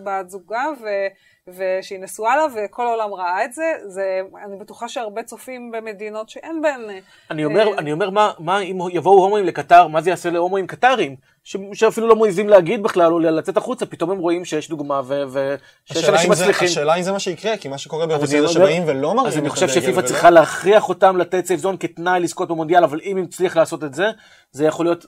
בת, 0.03 0.29
זוגה, 0.29 0.65
ו, 0.81 0.87
ושהיא 1.49 1.99
נשואה 1.99 2.35
לה, 2.35 2.45
וכל 2.55 2.87
העולם 2.87 3.13
ראה 3.13 3.45
את 3.45 3.53
זה. 3.53 3.73
זה. 3.85 4.21
אני 4.45 4.57
בטוחה 4.57 4.89
שהרבה 4.89 5.23
צופים 5.23 5.71
במדינות 5.71 6.29
שאין 6.29 6.61
בהן... 6.61 6.81
אני 7.31 7.45
אומר, 7.45 7.67
אה, 7.67 7.77
אני 7.77 7.91
אומר 7.91 8.09
מה, 8.09 8.31
מה 8.39 8.59
אם 8.59 8.77
יבואו 8.91 9.23
הומואים 9.23 9.45
לקטר, 9.45 9.87
מה 9.87 10.01
זה 10.01 10.09
יעשה 10.09 10.29
להומואים 10.29 10.67
קטרים? 10.67 11.15
ש, 11.43 11.57
שאפילו 11.73 12.07
לא 12.07 12.15
מעזים 12.15 12.49
להגיד 12.49 12.83
בכלל, 12.83 13.13
או 13.13 13.19
לצאת 13.19 13.57
החוצה, 13.57 13.85
פתאום 13.85 14.11
הם 14.11 14.17
רואים 14.17 14.45
שיש 14.45 14.69
דוגמה, 14.69 15.01
ושיש 15.07 16.09
אנשים 16.09 16.31
מצליחים. 16.31 16.67
השאלה 16.67 16.95
אם 16.95 17.01
זה 17.01 17.11
מה 17.11 17.19
שיקרה, 17.19 17.57
כי 17.57 17.67
מה 17.67 17.77
שקורה 17.77 18.07
ברוסיה 18.07 18.41
זה 18.41 18.47
שבאים 18.47 18.83
ולא 18.85 19.13
מראים 19.15 19.27
אז 19.27 19.37
אני 19.37 19.49
חושב 19.49 19.67
שפיפ"א 19.67 20.01
צריכה 20.01 20.29
להכריח 20.29 20.89
אותם 20.89 21.17
לתת 21.17 21.45
סייף 21.45 21.59
זון 21.59 21.77
כתנאי 21.79 22.19
לזכות 22.19 22.49
במונדיאל, 22.49 22.83
אבל 22.83 22.99
אם 23.03 23.17
היא 23.17 23.25
תצליח 23.25 23.57
לעשות 23.57 23.83
את 23.83 23.93
זה, 23.93 24.05
זה 24.51 24.65
יכול 24.65 24.85
להיות 24.85 25.05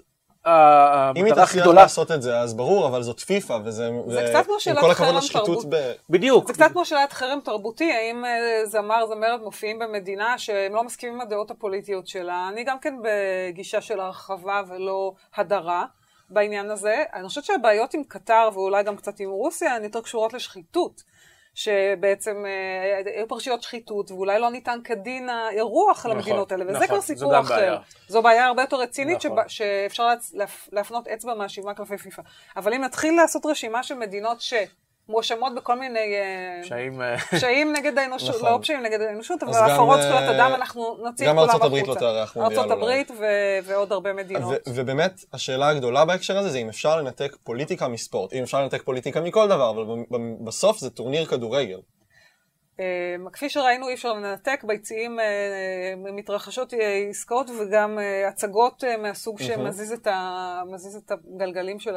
אם 1.15 1.25
היא 1.25 1.33
תצליח 1.33 1.67
לעשות 1.67 2.11
את 2.11 2.21
זה, 2.21 2.39
אז 2.39 2.53
ברור, 2.53 2.87
אבל 2.87 3.03
זאת 3.03 3.19
פיפ"א, 3.19 3.57
וזה... 3.63 3.89
זה 4.07 4.25
קצת 4.29 4.45
כמו 4.45 4.59
שאלת 4.59 4.77
חרם 4.93 5.19
תרבותי. 5.33 5.67
בדיוק. 6.09 6.47
זה 6.47 6.53
קצת 6.53 6.71
כמו 6.71 6.85
שאלת 6.85 7.13
חרם 7.13 7.39
תרבותי, 7.43 7.91
האם 7.91 8.25
אה, 8.25 8.65
זמר, 8.65 9.05
זמרת 9.07 9.41
מופיעים 9.41 9.79
במדינה 9.79 10.37
שהם 10.37 10.75
לא 10.75 10.83
מסכימים 10.83 11.15
עם 11.15 11.21
הדעות 11.21 11.51
הפוליטיות 11.51 12.07
שלה. 12.07 12.49
אני 12.53 12.63
גם 12.63 12.79
כן 12.79 12.95
בגישה 13.03 13.81
של 13.81 13.99
הרחבה 13.99 14.61
ולא 14.67 15.13
הדרה 15.35 15.85
בעניין 16.29 16.71
הזה. 16.71 17.03
אני 17.13 17.27
חושבת 17.27 17.43
שהבעיות 17.43 17.93
עם 17.93 18.03
קטר, 18.03 18.49
ואולי 18.53 18.83
גם 18.83 18.95
קצת 18.95 19.19
עם 19.19 19.29
רוסיה, 19.29 19.75
הן 19.75 19.83
יותר 19.83 20.01
קשורות 20.01 20.33
לשחיתות. 20.33 21.03
שבעצם 21.57 22.45
אה, 22.45 23.11
היו 23.15 23.27
פרשיות 23.27 23.63
שחיתות, 23.63 24.11
ואולי 24.11 24.39
לא 24.39 24.51
ניתן 24.51 24.79
כדין 24.83 25.29
האירוח 25.29 25.99
נכון, 25.99 26.11
למדינות 26.11 26.51
האלה, 26.51 26.63
וזה 26.63 26.73
נכון, 26.73 26.87
כבר 26.87 27.01
סיפור 27.01 27.39
אחר. 27.39 27.55
בעיה. 27.55 27.77
זו 28.07 28.21
בעיה 28.21 28.45
הרבה 28.45 28.61
יותר 28.61 28.77
רצינית, 28.77 29.17
נכון. 29.17 29.31
שבא, 29.31 29.47
שאפשר 29.47 30.07
להפ, 30.33 30.69
להפנות 30.71 31.07
אצבע 31.07 31.33
מאשימה 31.33 31.73
כלפי 31.73 31.97
פיפ"א. 31.97 32.21
אבל 32.57 32.73
אם 32.73 32.81
נתחיל 32.81 33.15
לעשות 33.15 33.45
רשימה 33.45 33.83
של 33.83 33.95
מדינות 33.95 34.41
ש... 34.41 34.53
מואשמות 35.09 35.55
בכל 35.55 35.79
מיני 35.79 36.15
אה, 36.15 36.63
פשעים, 36.63 37.01
פשעים 37.31 37.73
נגד 37.73 37.97
האנושות, 37.97 38.35
נכון. 38.35 38.51
לא 38.51 38.57
פשעים 38.61 38.83
נגד 38.83 39.01
האנושות, 39.01 39.43
אבל 39.43 39.71
הפרות 39.71 40.01
זכויות 40.01 40.21
אה, 40.21 40.35
אדם 40.35 40.53
אנחנו 40.55 40.97
נוציא 41.03 41.25
את 41.25 41.35
כולם 41.35 41.49
החוצה. 41.49 41.57
גם 41.57 41.65
הברית 41.65 41.87
לא 41.87 41.93
תארח 41.93 42.37
מונדיאל. 42.37 42.71
הברית 42.71 43.11
ועוד 43.63 43.91
הרבה 43.91 44.13
מדינות. 44.13 44.53
ובאמת, 44.67 45.23
השאלה 45.33 45.69
הגדולה 45.69 46.05
בהקשר 46.05 46.37
הזה 46.37 46.49
זה 46.49 46.57
אם 46.57 46.69
אפשר 46.69 46.97
לנתק 46.97 47.35
פוליטיקה 47.43 47.87
מספורט, 47.87 48.33
אם 48.33 48.43
אפשר 48.43 48.61
לנתק 48.61 48.81
פוליטיקה 48.81 49.21
מכל 49.21 49.47
דבר, 49.47 49.69
אבל 49.69 49.83
בסוף 50.45 50.77
זה 50.77 50.89
טורניר 50.89 51.25
כדורגל. 51.25 51.79
אה, 52.79 52.85
כפי 53.33 53.49
שראינו, 53.49 53.89
אי 53.89 53.93
אפשר 53.93 54.13
לנתק, 54.13 54.63
ביציעים 54.63 55.19
מתרחשות 55.97 56.73
עסקאות 57.09 57.49
וגם 57.49 57.99
הצגות 58.27 58.83
מהסוג 59.01 59.39
שמזיז 59.39 59.91
את 60.97 61.11
הגלגלים 61.11 61.79
של 61.79 61.95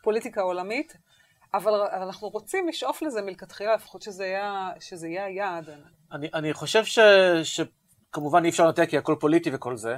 הפוליטיקה 0.00 0.40
העולמית. 0.40 1.09
אבל 1.54 1.72
אנחנו 1.92 2.28
רוצים 2.28 2.68
לשאוף 2.68 3.02
לזה 3.02 3.22
מלכתחילה, 3.22 3.74
לפחות 3.74 4.02
שזה 4.02 4.26
יהיה, 4.26 4.68
שזה 4.80 5.08
יהיה 5.08 5.24
היעד. 5.24 5.70
אני, 6.12 6.28
אני 6.34 6.52
חושב 6.52 6.84
ש, 6.84 6.98
שכמובן 7.42 8.44
אי 8.44 8.50
אפשר 8.50 8.66
לנתק 8.66 8.88
כי 8.88 8.98
הכל 8.98 9.16
פוליטי 9.20 9.50
וכל 9.52 9.76
זה. 9.76 9.96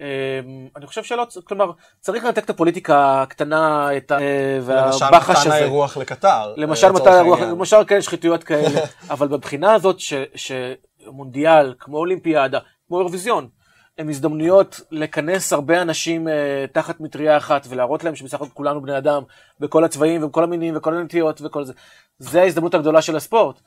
אמ, 0.00 0.06
אני 0.76 0.86
חושב 0.86 1.02
שלא, 1.04 1.26
כלומר, 1.44 1.70
צריך 2.00 2.24
לנתק 2.24 2.44
את 2.44 2.50
הפוליטיקה 2.50 3.22
הקטנה, 3.22 3.96
את 3.96 4.10
ה... 4.10 4.18
והבחש 4.62 5.00
הזה. 5.00 5.10
למשל 5.10 5.48
מתן 5.48 5.50
האירוח 5.50 5.96
לקטר. 5.96 6.54
למשל 6.56 6.92
מתן 6.92 7.12
האירוח, 7.12 7.40
למשל 7.40 7.84
כן, 7.86 8.02
שחיתויות 8.02 8.44
כאלה. 8.44 8.80
אבל 9.10 9.28
בבחינה 9.28 9.74
הזאת 9.74 10.00
ש, 10.00 10.14
שמונדיאל, 10.34 11.74
כמו 11.78 11.98
אולימפיאדה, 11.98 12.58
כמו 12.88 12.98
אירוויזיון, 12.98 13.48
הם 13.98 14.08
הזדמנויות 14.08 14.80
לכנס 14.90 15.52
הרבה 15.52 15.82
אנשים 15.82 16.28
uh, 16.28 16.30
תחת 16.72 17.00
מטריה 17.00 17.36
אחת 17.36 17.66
ולהראות 17.68 18.04
להם 18.04 18.16
שבסך 18.16 18.34
הכל 18.34 18.50
כולנו 18.54 18.82
בני 18.82 18.98
אדם 18.98 19.22
בכל 19.60 19.84
הצבעים 19.84 20.24
ובכל 20.24 20.44
המינים 20.44 20.76
וכל 20.76 20.94
הנטיות 20.94 21.40
וכל 21.42 21.64
זה. 21.64 21.72
זה 22.18 22.42
ההזדמנות 22.42 22.74
הגדולה 22.74 23.02
של 23.02 23.16
הספורט. 23.16 23.60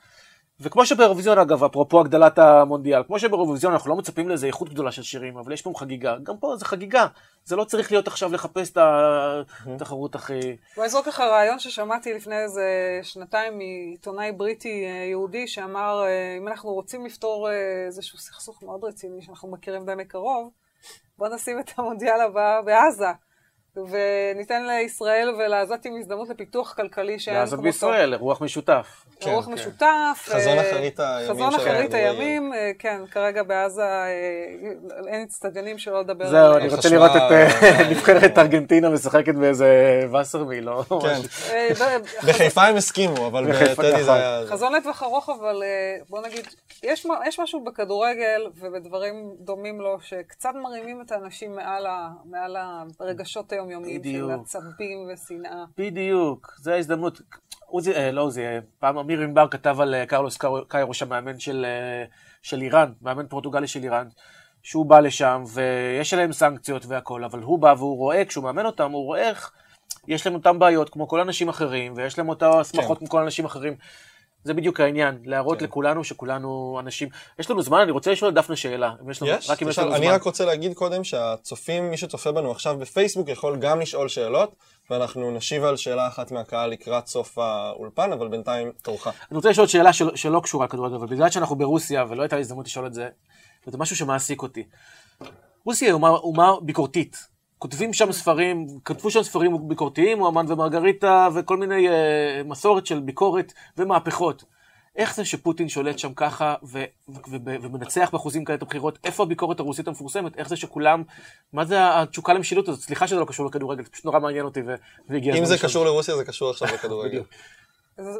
וכמו 0.60 0.86
שבאירוויזיון 0.86 1.40
אגב, 1.40 1.64
אפרופו 1.64 2.00
הגדלת 2.00 2.40
המונדיאל, 2.40 3.04
כמו 3.04 3.20
שבאירוויזיון 3.20 3.74
אנחנו 3.74 3.90
לא 3.90 3.96
מצפים 3.96 4.30
לאיזה 4.30 4.48
איכות 4.48 4.70
גדולה 4.70 4.92
של 4.92 5.04
שירים, 5.04 5.38
אבל 5.38 5.52
יש 5.52 5.62
פה 5.62 5.72
חגיגה, 5.76 6.16
גם 6.24 6.38
פה 6.38 6.56
זה 6.56 6.66
חגיגה, 6.66 7.08
זה 7.44 7.56
לא 7.56 7.64
צריך 7.64 7.92
להיות 7.92 8.08
עכשיו 8.08 8.34
לחפש 8.34 8.72
את 8.72 8.78
התחרות 8.78 10.16
הכי... 10.16 10.40
בוא 10.76 10.86
נזרוק 10.86 11.08
לך 11.08 11.20
רעיון 11.20 11.60
ששמעתי 11.60 12.14
לפני 12.14 12.36
איזה 12.36 13.00
שנתיים 13.04 13.58
מעיתונאי 13.58 14.32
בריטי 14.32 14.86
אה, 14.86 14.90
יהודי 15.10 15.48
שאמר, 15.48 16.04
אה, 16.06 16.38
אם 16.38 16.48
אנחנו 16.48 16.74
רוצים 16.74 17.06
לפתור 17.06 17.50
אה, 17.50 17.54
איזשהו 17.86 18.18
סכסוך 18.18 18.64
מאוד 18.64 18.84
רציני 18.84 19.22
שאנחנו 19.22 19.52
מכירים 19.52 19.86
די 19.86 19.94
מקרוב, 19.98 20.52
בוא 21.18 21.28
נשים 21.28 21.60
את 21.60 21.72
המונדיאל 21.78 22.22
הבא 22.22 22.62
בעזה. 22.66 23.27
וניתן 23.90 24.66
לישראל 24.66 25.30
ולעזתים 25.30 25.96
הזדמנות 25.98 26.30
לפיתוח 26.30 26.74
כלכלי 26.74 27.20
שאין 27.20 27.36
כמותו. 27.36 27.56
לעזת 27.56 27.64
בישראל, 27.64 28.14
אירוח 28.14 28.42
משותף. 28.42 29.06
כן, 29.20 29.30
אירוח 29.30 29.46
כן. 29.46 29.52
משותף. 29.52 30.26
חזון 30.26 30.58
אה, 30.58 30.72
אחרית 30.72 31.00
הימים. 31.00 31.30
חזון 31.30 31.56
אחרית 31.56 31.94
הימים, 31.94 32.54
אה, 32.54 32.72
כן, 32.80 33.02
כרגע 33.12 33.44
בעזה 33.44 33.82
אה, 33.82 34.08
אין 35.08 35.22
אצטדיונים 35.22 35.78
שלא 35.78 36.00
לדבר 36.00 36.30
זהו, 36.30 36.58
אני 36.58 36.68
רוצה 36.68 36.90
לראות 36.90 37.12
את 37.16 37.22
נבחרת 37.92 38.38
ארגנטינה 38.38 38.90
משחקת 38.90 39.36
באיזה 39.36 40.02
וסרמיל, 40.22 40.64
לא 40.64 40.84
כן. 41.02 41.20
בחיפה 42.28 42.64
הם 42.64 42.76
הסכימו, 42.76 43.28
אבל 43.28 43.52
בטדי 43.52 44.04
זה 44.04 44.14
היה... 44.14 44.42
חזון 44.48 44.74
לטווח 44.74 45.04
ארוך, 45.04 45.30
אבל 45.30 45.64
בוא 46.10 46.22
נגיד, 46.22 46.48
יש 46.84 47.40
משהו 47.40 47.64
בכדורגל 47.64 48.48
ובדברים 48.56 49.36
דומים 49.40 49.82
לו, 49.82 49.98
שקצת 50.02 50.50
מרימים 50.64 51.02
את 51.02 51.12
האנשים 51.12 51.56
מעל 52.26 52.58
הרגשות 53.00 53.52
היום. 53.52 53.67
יומיומיים 53.72 54.04
של 54.04 54.32
עצבים 54.32 55.10
ושנאה. 55.14 55.66
בדיוק, 55.78 56.54
זו 56.58 56.72
ההזדמנות. 56.72 57.22
עוזי, 57.66 57.96
אה, 57.96 58.12
לא 58.12 58.22
עוזי, 58.22 58.46
אה, 58.46 58.60
פעם 58.80 58.98
אמיר 58.98 59.22
ענבר 59.22 59.48
כתב 59.48 59.78
על 59.82 59.96
אה, 59.96 60.06
קרלוס 60.06 60.38
קיירוש, 60.68 61.02
המאמן 61.02 61.40
של, 61.40 61.66
של 62.42 62.62
איראן, 62.62 62.92
מאמן 63.02 63.28
פורטוגלי 63.28 63.68
של 63.68 63.84
איראן, 63.84 64.08
שהוא 64.64 64.86
בא 64.86 65.00
לשם 65.00 65.44
ויש 65.54 66.14
עליהם 66.14 66.34
סנקציות 66.34 66.86
והכל, 66.86 67.24
אבל 67.24 67.40
הוא 67.40 67.60
בא 67.60 67.74
והוא 67.78 67.98
רואה, 67.98 68.26
כשהוא 68.26 68.44
מאמן 68.44 68.66
אותם, 68.66 68.92
הוא 68.92 69.06
רואה 69.06 69.30
איך 69.30 69.52
יש 70.08 70.28
להם 70.28 70.36
אותם 70.36 70.60
בעיות 70.60 70.90
כמו 70.90 71.08
כל 71.08 71.20
אנשים 71.20 71.50
אחרים, 71.50 71.94
ויש 71.96 72.18
להם 72.18 72.30
אותה 72.30 72.60
הסמכות 72.60 72.98
כן. 72.98 73.06
כמו 73.06 73.12
כל 73.12 73.22
אנשים 73.22 73.46
אחרים. 73.46 73.76
זה 74.44 74.54
בדיוק 74.54 74.80
העניין, 74.80 75.18
להראות 75.26 75.60
כן. 75.60 75.66
לכולנו 75.66 76.04
שכולנו 76.04 76.78
אנשים. 76.80 77.10
יש 77.40 77.52
לנו 77.52 77.62
זמן, 77.62 77.80
אני 77.80 77.92
רוצה 77.92 78.12
לשאול 78.12 78.30
את 78.30 78.36
דפנה 78.36 78.56
שאלה. 78.56 78.92
יש 79.10 79.22
לנו, 79.22 79.32
יש? 79.32 79.50
רק 79.50 79.64
אם 79.64 79.70
יש 79.70 79.80
לנו 79.80 79.88
זמן. 79.88 79.98
אני 79.98 80.10
רק 80.10 80.24
רוצה 80.24 80.46
להגיד 80.46 80.74
קודם 80.74 81.04
שהצופים, 81.04 81.90
מי 81.90 81.98
שצופה 81.98 82.32
בנו 82.32 82.52
עכשיו 82.52 82.78
בפייסבוק, 82.78 83.30
יכול 83.30 83.58
גם 83.58 83.80
לשאול 83.80 84.08
שאלות, 84.08 84.56
ואנחנו 84.90 85.32
נשיב 85.32 85.64
על 85.64 85.78
שאלה 85.78 86.08
אחת 86.08 86.32
מהקהל 86.32 86.70
לקראת 86.70 87.08
סוף 87.08 87.38
האולפן, 87.38 88.12
אבל 88.12 88.28
בינתיים 88.28 88.72
תורך. 88.82 89.08
אני 89.08 89.36
רוצה 89.36 89.50
לשאול 89.50 89.68
שאלה 89.68 89.94
של, 89.94 90.16
שלא 90.16 90.40
קשורה 90.40 90.66
לכדורגל, 90.66 90.96
אבל 90.96 91.08
בגלל 91.08 91.30
שאנחנו 91.30 91.56
ברוסיה 91.56 92.06
ולא 92.10 92.22
הייתה 92.22 92.36
לי 92.36 92.42
הזדמנות 92.42 92.66
לשאול 92.66 92.88
את 92.88 92.94
זה, 92.94 93.10
וזה 93.68 93.78
משהו 93.78 93.96
שמעסיק 93.96 94.42
אותי. 94.42 94.64
רוסיה 95.66 95.88
היא 95.88 95.94
אומה 95.94 96.52
ביקורתית. 96.62 97.37
כותבים 97.60 97.94
שם 97.94 98.12
ספרים, 98.12 98.68
כתבו 98.86 99.12
שם 99.12 99.24
ספרים 99.24 99.68
ביקורתיים, 99.68 100.20
הוא 100.20 100.30
אמן 100.30 100.52
ומרגריטה 100.52 101.28
וכל 101.36 101.58
מיני 101.58 101.88
uh, 101.88 101.92
מסורת 102.46 102.86
של 102.86 103.00
ביקורת 103.00 103.54
ומהפכות. 103.78 104.44
איך 104.96 105.16
זה 105.16 105.26
שפוטין 105.26 105.70
שולט 105.70 106.00
שם 106.00 106.14
ככה 106.14 106.56
ו- 106.64 106.84
ו- 107.10 107.38
ו- 107.46 107.56
ומנצח 107.62 108.10
באחוזים 108.14 108.46
כאלה 108.46 108.58
את 108.58 108.62
הבחירות? 108.62 109.00
איפה 109.04 109.24
הביקורת 109.24 109.60
הרוסית 109.60 109.88
המפורסמת? 109.88 110.38
איך 110.38 110.50
זה 110.50 110.56
שכולם... 110.56 111.04
מה 111.54 111.66
זה 111.66 112.02
התשוקה 112.02 112.34
למשילות 112.34 112.68
הזאת? 112.68 112.82
סליחה 112.82 113.08
שזה 113.08 113.20
לא 113.20 113.26
קשור 113.26 113.46
לכדורגל, 113.46 113.84
זה 113.84 113.90
פשוט 113.90 114.06
נורא 114.06 114.20
מעניין 114.20 114.46
אותי 114.46 114.60
והגיע 115.10 115.34
הזמן. 115.34 115.46
אם 115.46 115.58
זה 115.58 115.64
קשור 115.64 115.86
לרוסיה, 115.86 116.16
זה 116.16 116.26
קשור 116.26 116.50
עכשיו 116.50 116.68
לכדורגל. 116.74 117.24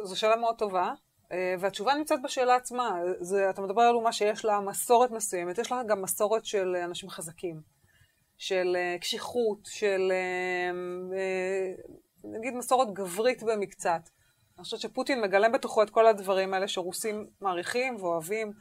זו 0.04 0.16
שאלה 0.20 0.36
מאוד 0.36 0.54
טובה. 0.58 0.92
אה, 1.32 1.54
והתשובה 1.60 1.94
נמצאת 1.94 2.18
בשאלה 2.24 2.56
עצמה. 2.56 2.90
זה, 3.20 3.50
אתה 3.50 3.62
מדבר 3.62 3.82
על 3.82 3.94
אומה 3.94 4.12
שיש 4.12 4.44
לה 4.44 4.60
מסורת 4.60 5.10
מסוימת, 5.10 5.58
יש 5.58 5.72
לה 5.72 5.82
גם 5.88 6.02
מסורת 6.02 6.44
של 6.44 6.76
אנשים 6.84 7.10
חזקים. 7.10 7.77
של 8.38 8.76
uh, 8.76 9.00
קשיחות, 9.00 9.58
של 9.64 10.12
uh, 10.12 11.12
uh, 11.12 11.90
נגיד 12.24 12.54
מסורת 12.54 12.94
גברית 12.94 13.42
במקצת. 13.42 14.00
אני 14.56 14.64
חושבת 14.64 14.80
שפוטין 14.80 15.20
מגלם 15.20 15.52
בתוכו 15.52 15.82
את 15.82 15.90
כל 15.90 16.06
הדברים 16.06 16.54
האלה 16.54 16.68
שרוסים 16.68 17.26
מעריכים 17.40 17.96
ואוהבים. 17.96 18.52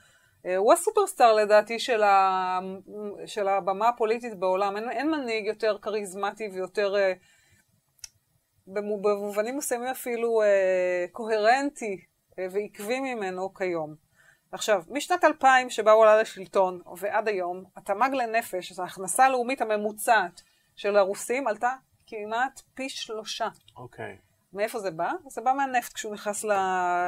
הוא 0.58 0.74
הסופרסטאר 0.74 1.34
לדעתי 1.34 1.80
של, 1.80 2.04
ה, 2.04 2.60
של 3.26 3.48
הבמה 3.48 3.90
הפוליטית 3.90 4.40
בעולם. 4.40 4.78
אין, 4.78 4.90
אין 4.90 5.12
מנהיג 5.12 5.46
יותר 5.46 5.78
כריזמטי 5.82 6.48
ויותר, 6.54 6.96
uh, 6.96 7.18
במובנים 8.68 9.58
מסוימים 9.58 9.88
אפילו 9.88 10.42
uh, 10.42 11.12
קוהרנטי 11.12 11.98
uh, 12.32 12.36
ועקבי 12.52 13.00
ממנו 13.00 13.54
כיום. 13.54 14.07
עכשיו, 14.52 14.84
משנת 14.90 15.24
2000 15.24 15.70
שבה 15.70 15.92
הוא 15.92 16.04
עלה 16.04 16.22
לשלטון 16.22 16.82
ועד 16.98 17.28
היום, 17.28 17.64
התמ"ג 17.76 18.14
לנפש, 18.14 18.80
ההכנסה 18.80 19.26
הלאומית 19.26 19.62
הממוצעת 19.62 20.42
של 20.76 20.98
הרוסים 20.98 21.48
עלתה 21.48 21.74
כמעט 22.08 22.62
פי 22.74 22.90
שלושה. 22.90 23.48
אוקיי. 23.78 24.18
Okay. 24.20 24.28
מאיפה 24.54 24.80
זה 24.80 24.92
בא? 24.92 25.12
זה 25.30 25.42
בא 25.42 25.54
מהנפט. 25.54 25.94
כשהוא 25.94 26.14
נכנס 26.14 26.44
ל, 26.44 26.52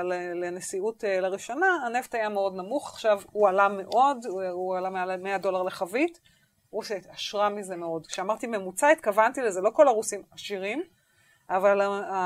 ל, 0.04 0.14
לנשיאות 0.46 1.04
אה, 1.04 1.20
לראשונה, 1.20 1.68
הנפט 1.86 2.16
היה 2.16 2.30
מאוד 2.30 2.56
נמוך, 2.56 2.90
עכשיו 2.94 3.22
הוא 3.32 3.50
עלה 3.50 3.68
מאוד, 3.68 4.26
הוא, 4.26 4.44
הוא 4.44 4.78
עלה 4.78 4.90
מעל 4.90 5.18
100 5.18 5.38
דולר 5.38 5.64
לחבית, 5.64 6.20
רוסיה 6.72 6.98
התעשרה 6.98 7.50
מזה 7.50 7.76
מאוד. 7.76 8.08
כשאמרתי 8.08 8.48
ממוצע, 8.48 8.88
התכוונתי 8.88 9.42
לזה, 9.42 9.62
לא 9.62 9.70
כל 9.74 9.88
הרוסים 9.88 10.24
עשירים, 10.32 10.84
אבל 11.50 11.82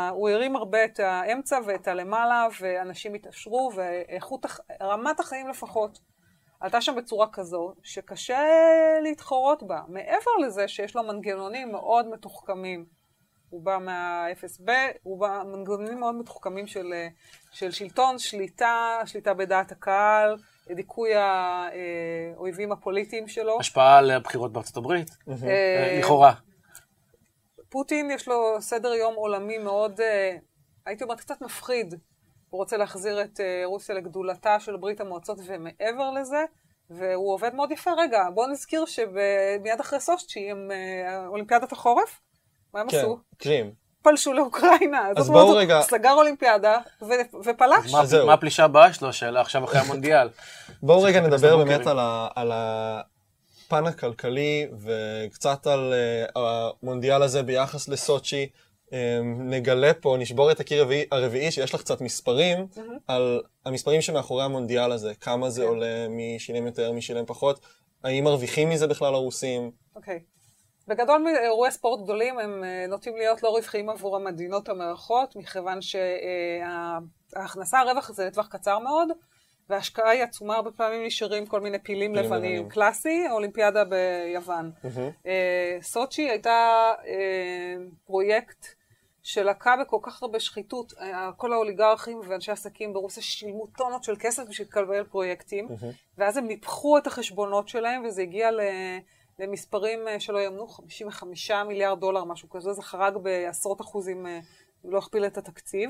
הוא 0.10 0.30
הרים 0.30 0.56
הרבה 0.56 0.86
את 0.86 1.00
האמצע 1.00 1.60
ואת 1.66 1.88
הלמעלה, 1.88 2.48
ואנשים 2.62 3.14
התעשרו, 3.14 3.72
ואיכות, 3.76 4.46
רמת 4.82 5.20
החיים 5.20 5.50
לפחות, 5.50 6.00
עלתה 6.60 6.82
שם 6.82 6.96
בצורה 6.96 7.28
כזו, 7.32 7.74
שקשה 7.84 8.40
להתחרות 9.04 9.64
בה. 9.64 9.82
מעבר 9.88 10.32
לזה 10.46 10.68
שיש 10.68 10.96
לו 10.96 11.04
מנגנונים 11.04 11.72
מאוד 11.72 12.08
מתוחכמים. 12.08 12.86
הוא 13.50 13.62
בא 13.62 13.78
מה-FSB, 13.82 14.72
הוא 15.04 15.20
בא 15.20 15.44
מנגנונים 15.46 16.00
מאוד 16.00 16.16
מתוחכמים 16.16 16.68
של, 16.68 16.94
של 17.52 17.72
שלטון, 17.72 18.20
שליטה, 18.20 19.00
שליטה 19.06 19.34
בדעת 19.34 19.72
הקהל, 19.72 20.36
דיכוי 20.72 21.10
האויבים 21.16 22.72
הפוליטיים 22.72 23.28
שלו. 23.28 23.60
השפעה 23.60 23.98
על 23.98 24.12
הבחירות 24.12 24.54
בארצות 24.54 24.78
הברית, 24.78 25.10
אה, 25.30 26.00
לכאורה. 26.00 26.34
פוטין 27.74 28.12
יש 28.12 28.28
לו 28.28 28.58
סדר 28.60 28.94
יום 28.94 29.16
עולמי 29.16 29.58
מאוד, 29.58 30.02
אה, 30.02 30.36
הייתי 30.86 31.04
אומרת, 31.04 31.20
קצת 31.20 31.42
מפחיד. 31.42 31.96
הוא 32.50 32.60
רוצה 32.60 32.78
להחזיר 32.78 33.22
את 33.22 33.40
אה, 33.40 33.62
רוסיה 33.66 33.96
לגדולתה 33.96 34.60
של 34.60 34.78
ברית 34.78 35.02
המועצות 35.02 35.38
ומעבר 35.46 36.12
לזה, 36.12 36.44
והוא 36.90 37.34
עובד 37.34 37.56
מאוד 37.56 37.72
יפה. 37.72 37.92
רגע, 37.98 38.24
בואו 38.34 38.48
נזכיר 38.48 38.86
שמיד 38.86 39.80
אחרי 39.80 40.00
סושצ'י 40.00 40.52
הם 40.52 40.72
אולימפיאדת 41.28 41.72
החורף, 41.72 42.22
מה 42.74 42.82
הם 42.82 42.90
כן, 42.90 42.98
עשו? 42.98 43.18
קרים. 43.38 43.72
פלשו 44.02 44.34
לאוקראינה. 44.34 45.10
אז 45.18 45.30
בואו 45.30 45.56
רגע- 45.56 45.82
סגר 45.82 46.12
אולימפיאדה 46.14 46.78
ו- 47.02 47.38
ופלש. 47.46 47.94
מה-. 47.94 48.26
מה 48.26 48.34
הפלישה 48.34 48.64
הבאה 48.64 48.94
שלו? 48.94 49.10
השאלה 49.10 49.42
עכשיו 49.42 49.64
אחרי 49.64 49.80
המונדיאל. 49.80 50.30
בואו 50.84 51.02
רגע 51.02 51.22
נדבר. 51.22 51.58
באמת 51.58 51.88
על, 51.88 52.00
ה, 52.00 52.28
על 52.36 52.52
הפן 53.74 53.88
הכלכלי 53.88 54.68
וקצת 54.80 55.68
על 55.68 55.94
uh, 55.94 56.40
המונדיאל 56.40 57.24
הזה 57.24 57.44
ביחס 57.44 57.88
לסוצ'י. 57.88 58.50
Um, 58.88 58.94
נגלה 59.40 59.94
פה, 59.94 60.16
נשבור 60.20 60.52
את 60.52 60.60
הקיר 60.60 60.80
הרביעי, 60.80 61.06
הרביעי 61.12 61.52
שיש 61.52 61.74
לך 61.74 61.82
קצת 61.82 62.02
מספרים 62.02 62.68
על 63.08 63.42
המספרים 63.66 64.02
שמאחורי 64.02 64.44
המונדיאל 64.44 64.92
הזה, 64.92 65.14
כמה 65.16 65.50
זה 65.50 65.62
כן. 65.62 65.68
עולה, 65.68 66.08
מי 66.10 66.36
שילם 66.40 66.66
יותר, 66.66 66.92
מי 66.92 67.02
שילם 67.02 67.26
פחות, 67.26 67.60
האם 68.04 68.24
מרוויחים 68.24 68.70
מזה 68.70 68.88
בכלל 68.88 69.14
הרוסים? 69.14 69.72
אוקיי. 69.96 70.20
בגדול 70.88 71.28
אירועי 71.44 71.72
ספורט 71.72 72.04
גדולים 72.04 72.40
הם 72.40 72.64
אה, 72.64 72.86
נוטים 72.88 73.16
להיות 73.18 73.44
לא 73.44 73.50
רווחיים 73.50 73.90
עבור 73.90 74.16
המדינות 74.16 74.70
המארחות, 74.70 75.36
מכיוון 75.36 75.80
שההכנסה, 75.82 77.80
הרווח 77.80 78.12
זה 78.12 78.26
לטווח 78.26 78.48
קצר 78.48 78.80
מאוד, 78.80 79.10
וההשקעה 79.70 80.10
היא 80.10 80.24
עצומה, 80.24 80.56
הרבה 80.56 80.72
פעמים 80.72 81.06
נשארים 81.06 81.46
כל 81.46 81.62
מיני 81.62 81.80
פילים 81.80 82.12
פילים 82.14 82.26
לבנים. 82.26 82.52
לבנים. 82.52 82.70
קלאסי, 82.70 83.24
אולימפיאדה 83.32 83.84
ביוון. 83.84 84.72
אה, 85.28 85.78
סוצ'י 85.82 86.30
הייתה 86.30 86.92
אה, 87.08 87.76
פרויקט 88.06 88.66
שלקה 89.24 89.76
בכל 89.82 89.98
כך 90.02 90.24
הרבה 90.24 90.40
שחיתות. 90.40 90.94
אה, 91.00 91.32
כל 91.38 91.54
האוליגרכים 91.54 92.20
ואנשי 92.28 92.52
עסקים 92.52 92.94
ברוסיה 92.94 93.24
שילמו 93.24 93.68
טונות 93.68 94.04
של 94.04 94.16
כסף 94.20 94.44
בשביל 94.50 94.68
לקבל 94.68 95.04
פרויקטים, 95.04 95.68
ואז 96.18 96.38
הם 96.38 96.48
ניפחו 96.48 96.98
את 96.98 97.08
החשבונות 97.08 97.70
שלהם, 97.70 98.04
וזה 98.06 98.22
הגיע 98.22 98.52
ל... 98.52 98.60
למספרים 99.40 100.08
אה, 100.08 100.20
שלא 100.20 100.40
יאמנו, 100.40 100.68
55 100.68 101.52
מיליארד 101.52 102.00
דולר, 102.00 102.24
משהו 102.24 102.50
כזה, 102.50 102.74
זה 102.74 102.82
חרג 102.82 103.18
בעשרות 103.18 103.82
אחוזים, 103.82 104.28
אה, 104.28 104.40
לא 104.84 104.98
הכפיל 104.98 105.26
את 105.26 105.38
התקציב. 105.38 105.90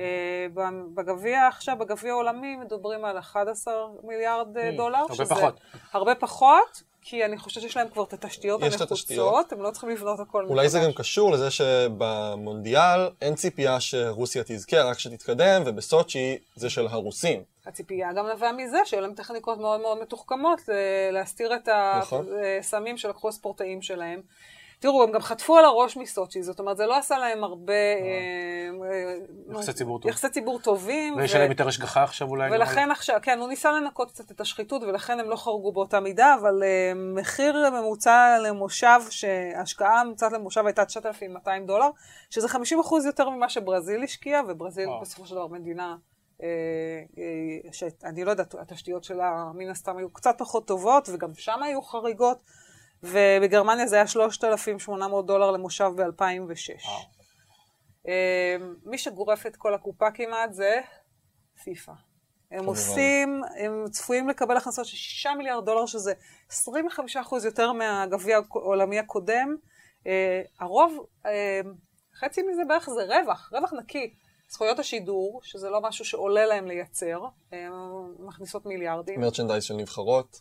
אה, 0.00 0.46
בגביע 0.94 1.46
עכשיו, 1.48 1.76
בגביע 1.78 2.12
העולמי, 2.12 2.56
מדברים 2.56 3.04
על 3.04 3.18
11 3.18 3.74
מיליארד 4.02 4.58
אה, 4.58 4.70
דולר. 4.76 4.98
הרבה 4.98 5.14
שזה 5.14 5.24
פחות. 5.34 5.60
הרבה 5.92 6.14
פחות, 6.14 6.82
כי 7.02 7.24
אני 7.24 7.38
חושבת 7.38 7.62
שיש 7.62 7.76
להם 7.76 7.88
כבר 7.88 8.04
את 8.04 8.12
התשתיות 8.12 8.62
הנחוצות. 8.62 9.52
הם 9.52 9.62
לא 9.62 9.70
צריכים 9.70 9.90
לבנות 9.90 10.20
הכל 10.20 10.46
אולי 10.46 10.68
זה 10.68 10.78
מחדש. 10.78 10.90
גם 10.90 10.96
קשור 10.98 11.32
לזה 11.32 11.50
שבמונדיאל 11.50 13.08
אין 13.22 13.34
ציפייה 13.34 13.80
שרוסיה 13.80 14.42
תזכה, 14.46 14.82
רק 14.82 14.98
שתתקדם, 14.98 15.62
ובסוצ'י 15.66 16.38
זה 16.56 16.70
של 16.70 16.86
הרוסים. 16.86 17.42
הציפייה 17.66 18.12
גם 18.12 18.26
נבעה 18.26 18.52
מזה 18.52 18.78
שהיו 18.84 19.00
להם 19.00 19.14
טכניקות 19.14 19.58
מאוד 19.58 19.80
מאוד 19.80 19.98
מתוחכמות 20.02 20.60
ל- 20.68 21.10
להסתיר 21.10 21.54
את 21.54 21.68
נכון. 22.00 22.26
הסמים 22.60 22.96
שלקחו 22.96 23.28
הספורטאים 23.28 23.82
שלהם. 23.82 24.20
תראו, 24.84 25.02
הם 25.02 25.12
גם 25.12 25.20
חטפו 25.20 25.56
על 25.56 25.64
הראש 25.64 25.96
מסוצ'י, 25.96 26.42
זאת 26.42 26.60
אומרת, 26.60 26.76
זה 26.76 26.86
לא 26.86 26.98
עשה 26.98 27.18
להם 27.18 27.44
הרבה... 27.44 27.72
אה, 27.72 28.88
אה, 28.92 29.14
יחסי 29.50 29.70
נו, 29.70 29.76
ציבור 29.76 30.00
טוב. 30.00 30.10
יחסי 30.10 30.28
ציבור 30.28 30.58
טובים. 30.58 31.16
ויש 31.16 31.34
עליהם 31.34 31.50
יותר 31.50 31.68
השגחה 31.68 32.02
עכשיו 32.02 32.28
אולי. 32.28 32.50
ולכן 32.52 32.90
עכשיו, 32.90 33.18
כן, 33.22 33.38
הוא 33.38 33.48
ניסה 33.48 33.72
לנקות 33.72 34.10
קצת 34.10 34.30
את 34.30 34.40
השחיתות, 34.40 34.82
ולכן 34.82 35.20
הם 35.20 35.30
לא 35.30 35.36
חרגו 35.36 35.72
באותה 35.72 36.00
מידה, 36.00 36.34
אבל 36.40 36.62
מחיר 37.14 37.70
ממוצע 37.70 38.38
למושב, 38.42 39.00
שההשקעה 39.10 40.00
הממוצעת 40.00 40.32
למושב 40.32 40.66
הייתה 40.66 40.84
9,200 40.84 41.66
דולר, 41.66 41.88
שזה 42.30 42.48
50% 42.48 42.56
יותר 43.06 43.30
ממה 43.30 43.48
שברזיל 43.48 44.02
השקיעה, 44.02 44.42
וברזיל. 44.48 44.88
בסופו 45.02 45.26
של 45.26 45.34
דבר 45.34 45.46
מדינה, 45.46 45.96
אה, 46.42 46.48
אה, 47.18 47.72
שאני 47.72 48.24
לא 48.24 48.30
יודעת, 48.30 48.54
התשתיות 48.54 49.04
שלה 49.04 49.50
מן 49.54 49.70
הסתם 49.70 49.96
היו 49.96 50.10
קצת 50.10 50.34
פחות 50.38 50.66
טובות, 50.66 51.08
וגם 51.12 51.34
שם 51.34 51.62
היו 51.62 51.82
חריגות, 51.82 52.42
ובגרמניה 53.04 53.86
זה 53.86 53.96
היה 53.96 54.06
3,800 54.06 55.26
דולר 55.26 55.50
למושב 55.50 55.90
ב-2006. 55.96 56.86
וואו. 56.86 57.00
אה, 58.08 58.56
מי 58.84 58.98
שגורף 58.98 59.46
את 59.46 59.56
כל 59.56 59.74
הקופה 59.74 60.10
כמעט 60.10 60.52
זה 60.52 60.80
פיפ"א. 61.64 61.92
הם. 62.50 62.64
עושים, 62.64 63.42
הם 63.58 63.84
צפויים 63.90 64.28
לקבל 64.28 64.56
הכנסות 64.56 64.86
של 64.86 64.96
6 64.96 65.26
מיליארד 65.26 65.64
דולר, 65.64 65.86
שזה 65.86 66.12
25% 66.50 66.54
יותר 67.44 67.72
מהגביע 67.72 68.38
העולמי 68.50 68.98
הקודם. 68.98 69.56
אה, 70.06 70.42
הרוב, 70.60 71.06
אה, 71.26 71.60
חצי 72.14 72.42
מזה 72.42 72.62
בערך 72.68 72.90
זה 72.90 73.04
רווח, 73.04 73.52
רווח 73.52 73.72
נקי. 73.72 74.14
זכויות 74.48 74.78
השידור, 74.78 75.40
שזה 75.42 75.70
לא 75.70 75.80
משהו 75.80 76.04
שעולה 76.04 76.46
להם 76.46 76.66
לייצר, 76.66 77.24
הן 77.52 77.72
מכניסות 78.18 78.66
מיליארדים. 78.66 79.20
מרצ'נדייז 79.20 79.64
של 79.64 79.74
נבחרות. 79.74 80.40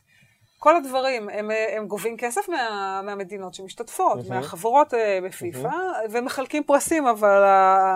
כל 0.64 0.76
הדברים, 0.76 1.30
הם, 1.30 1.52
הם 1.78 1.88
גובים 1.88 2.18
כסף 2.18 2.50
מה, 2.50 3.02
מהמדינות 3.04 3.54
שמשתתפות, 3.54 4.18
מהמם. 4.18 4.30
מהחברות 4.30 4.94
אה, 4.94 5.20
בפיפ"א, 5.24 5.70
ומחלקים 6.12 6.64
פרסים, 6.64 7.08
אבל 7.08 7.44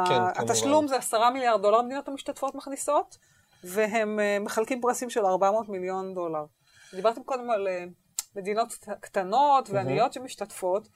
כן, 0.07 0.15
כמובן. 0.15 0.31
התשלום 0.35 0.87
זה 0.87 0.97
עשרה 0.97 1.31
מיליארד 1.31 1.61
דולר 1.61 1.77
המדינות 1.77 2.07
המשתתפות 2.07 2.55
מכניסות, 2.55 3.17
והם 3.63 4.19
אה, 4.19 4.37
מחלקים 4.39 4.81
פרסים 4.81 5.09
של 5.09 5.25
400 5.25 5.69
מיליון 5.69 6.13
דולר. 6.13 6.45
דיברתם 6.93 7.23
קודם 7.23 7.49
על 7.49 7.67
אה, 7.67 7.85
מדינות 8.35 8.73
קטנות 8.99 9.69
ועניות 9.69 10.13
שמשתתפות. 10.13 10.87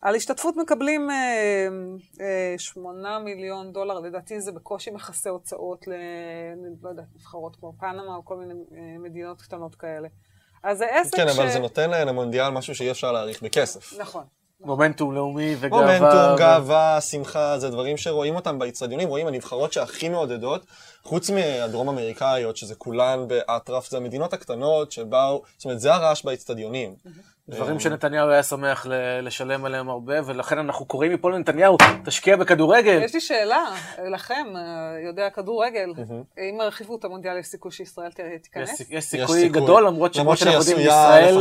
על 0.00 0.14
השתתפות 0.14 0.56
מקבלים 0.56 1.10
אה, 1.10 1.68
אה, 2.20 2.54
8 2.58 3.18
מיליון 3.18 3.72
דולר, 3.72 4.00
לדעתי 4.00 4.40
זה 4.40 4.52
בקושי 4.52 4.90
מכסה 4.90 5.30
הוצאות 5.30 5.88
ל... 5.88 5.92
לא 6.82 6.88
יודעת, 6.88 7.06
נבחרות 7.14 7.56
כמו 7.56 7.72
פנמה 7.78 8.16
או 8.16 8.24
כל 8.24 8.36
מיני 8.36 8.54
אה, 8.54 8.98
מדינות 8.98 9.42
קטנות 9.42 9.74
כאלה. 9.74 10.08
אז 10.62 10.78
זה 10.78 10.86
עסק 10.90 11.16
כן, 11.16 11.28
ש... 11.28 11.38
אבל 11.38 11.50
זה 11.50 11.58
נותן 11.58 11.90
להם 11.90 12.08
למונדיאל 12.08 12.50
משהו 12.50 12.74
שאי 12.74 12.90
אפשר 12.90 13.12
להעריך 13.12 13.42
בכסף. 13.42 13.92
נכון. 13.98 14.24
מומנטום 14.64 15.14
לאומי 15.14 15.56
וגאווה. 15.60 15.98
מומנטום, 15.98 16.36
גאווה, 16.38 17.00
שמחה, 17.00 17.58
זה 17.58 17.70
דברים 17.70 17.96
שרואים 17.96 18.34
אותם 18.34 18.58
באיצטדיונים, 18.58 19.08
רואים 19.08 19.26
הנבחרות 19.26 19.72
שהכי 19.72 20.08
מעודדות, 20.08 20.66
חוץ 21.02 21.30
מהדרום 21.30 21.88
אמריקאיות, 21.88 22.56
שזה 22.56 22.74
כולן 22.74 23.28
באטרף, 23.28 23.90
זה 23.90 23.96
המדינות 23.96 24.32
הקטנות 24.32 24.92
שבאו, 24.92 25.42
זאת 25.56 25.64
אומרת, 25.64 25.80
זה 25.80 25.94
הרעש 25.94 26.24
באיצטדיונים. 26.24 26.94
דברים 27.50 27.80
שנתניהו 27.80 28.28
היה 28.30 28.42
שמח 28.42 28.86
ל- 28.86 29.20
לשלם 29.22 29.64
עליהם 29.64 29.88
הרבה, 29.88 30.14
ולכן 30.24 30.58
אנחנו 30.58 30.84
קוראים 30.86 31.12
מפה 31.12 31.30
לנתניהו, 31.30 31.76
תשקיע 32.04 32.36
בכדורגל. 32.36 33.00
יש 33.04 33.14
לי 33.14 33.20
שאלה 33.20 33.64
לכם, 34.12 34.46
אה, 34.56 34.62
יודע 35.06 35.26
הכדורגל, 35.26 35.92
אם 36.38 36.60
הרחיבו 36.60 36.96
את 36.96 37.04
המונדיאל, 37.04 37.38
יש 37.38 37.46
סיכוי 37.46 37.72
שישראל 37.72 38.10
תיכנס? 38.42 38.80
יש, 38.90 39.04
סיכוי 39.04 39.48
גדול, 39.48 39.86
למרות 39.86 40.14
שכמו 40.14 40.36
שאנחנו 40.36 40.58
יודעים, 40.58 40.78
ישראל, 40.78 41.34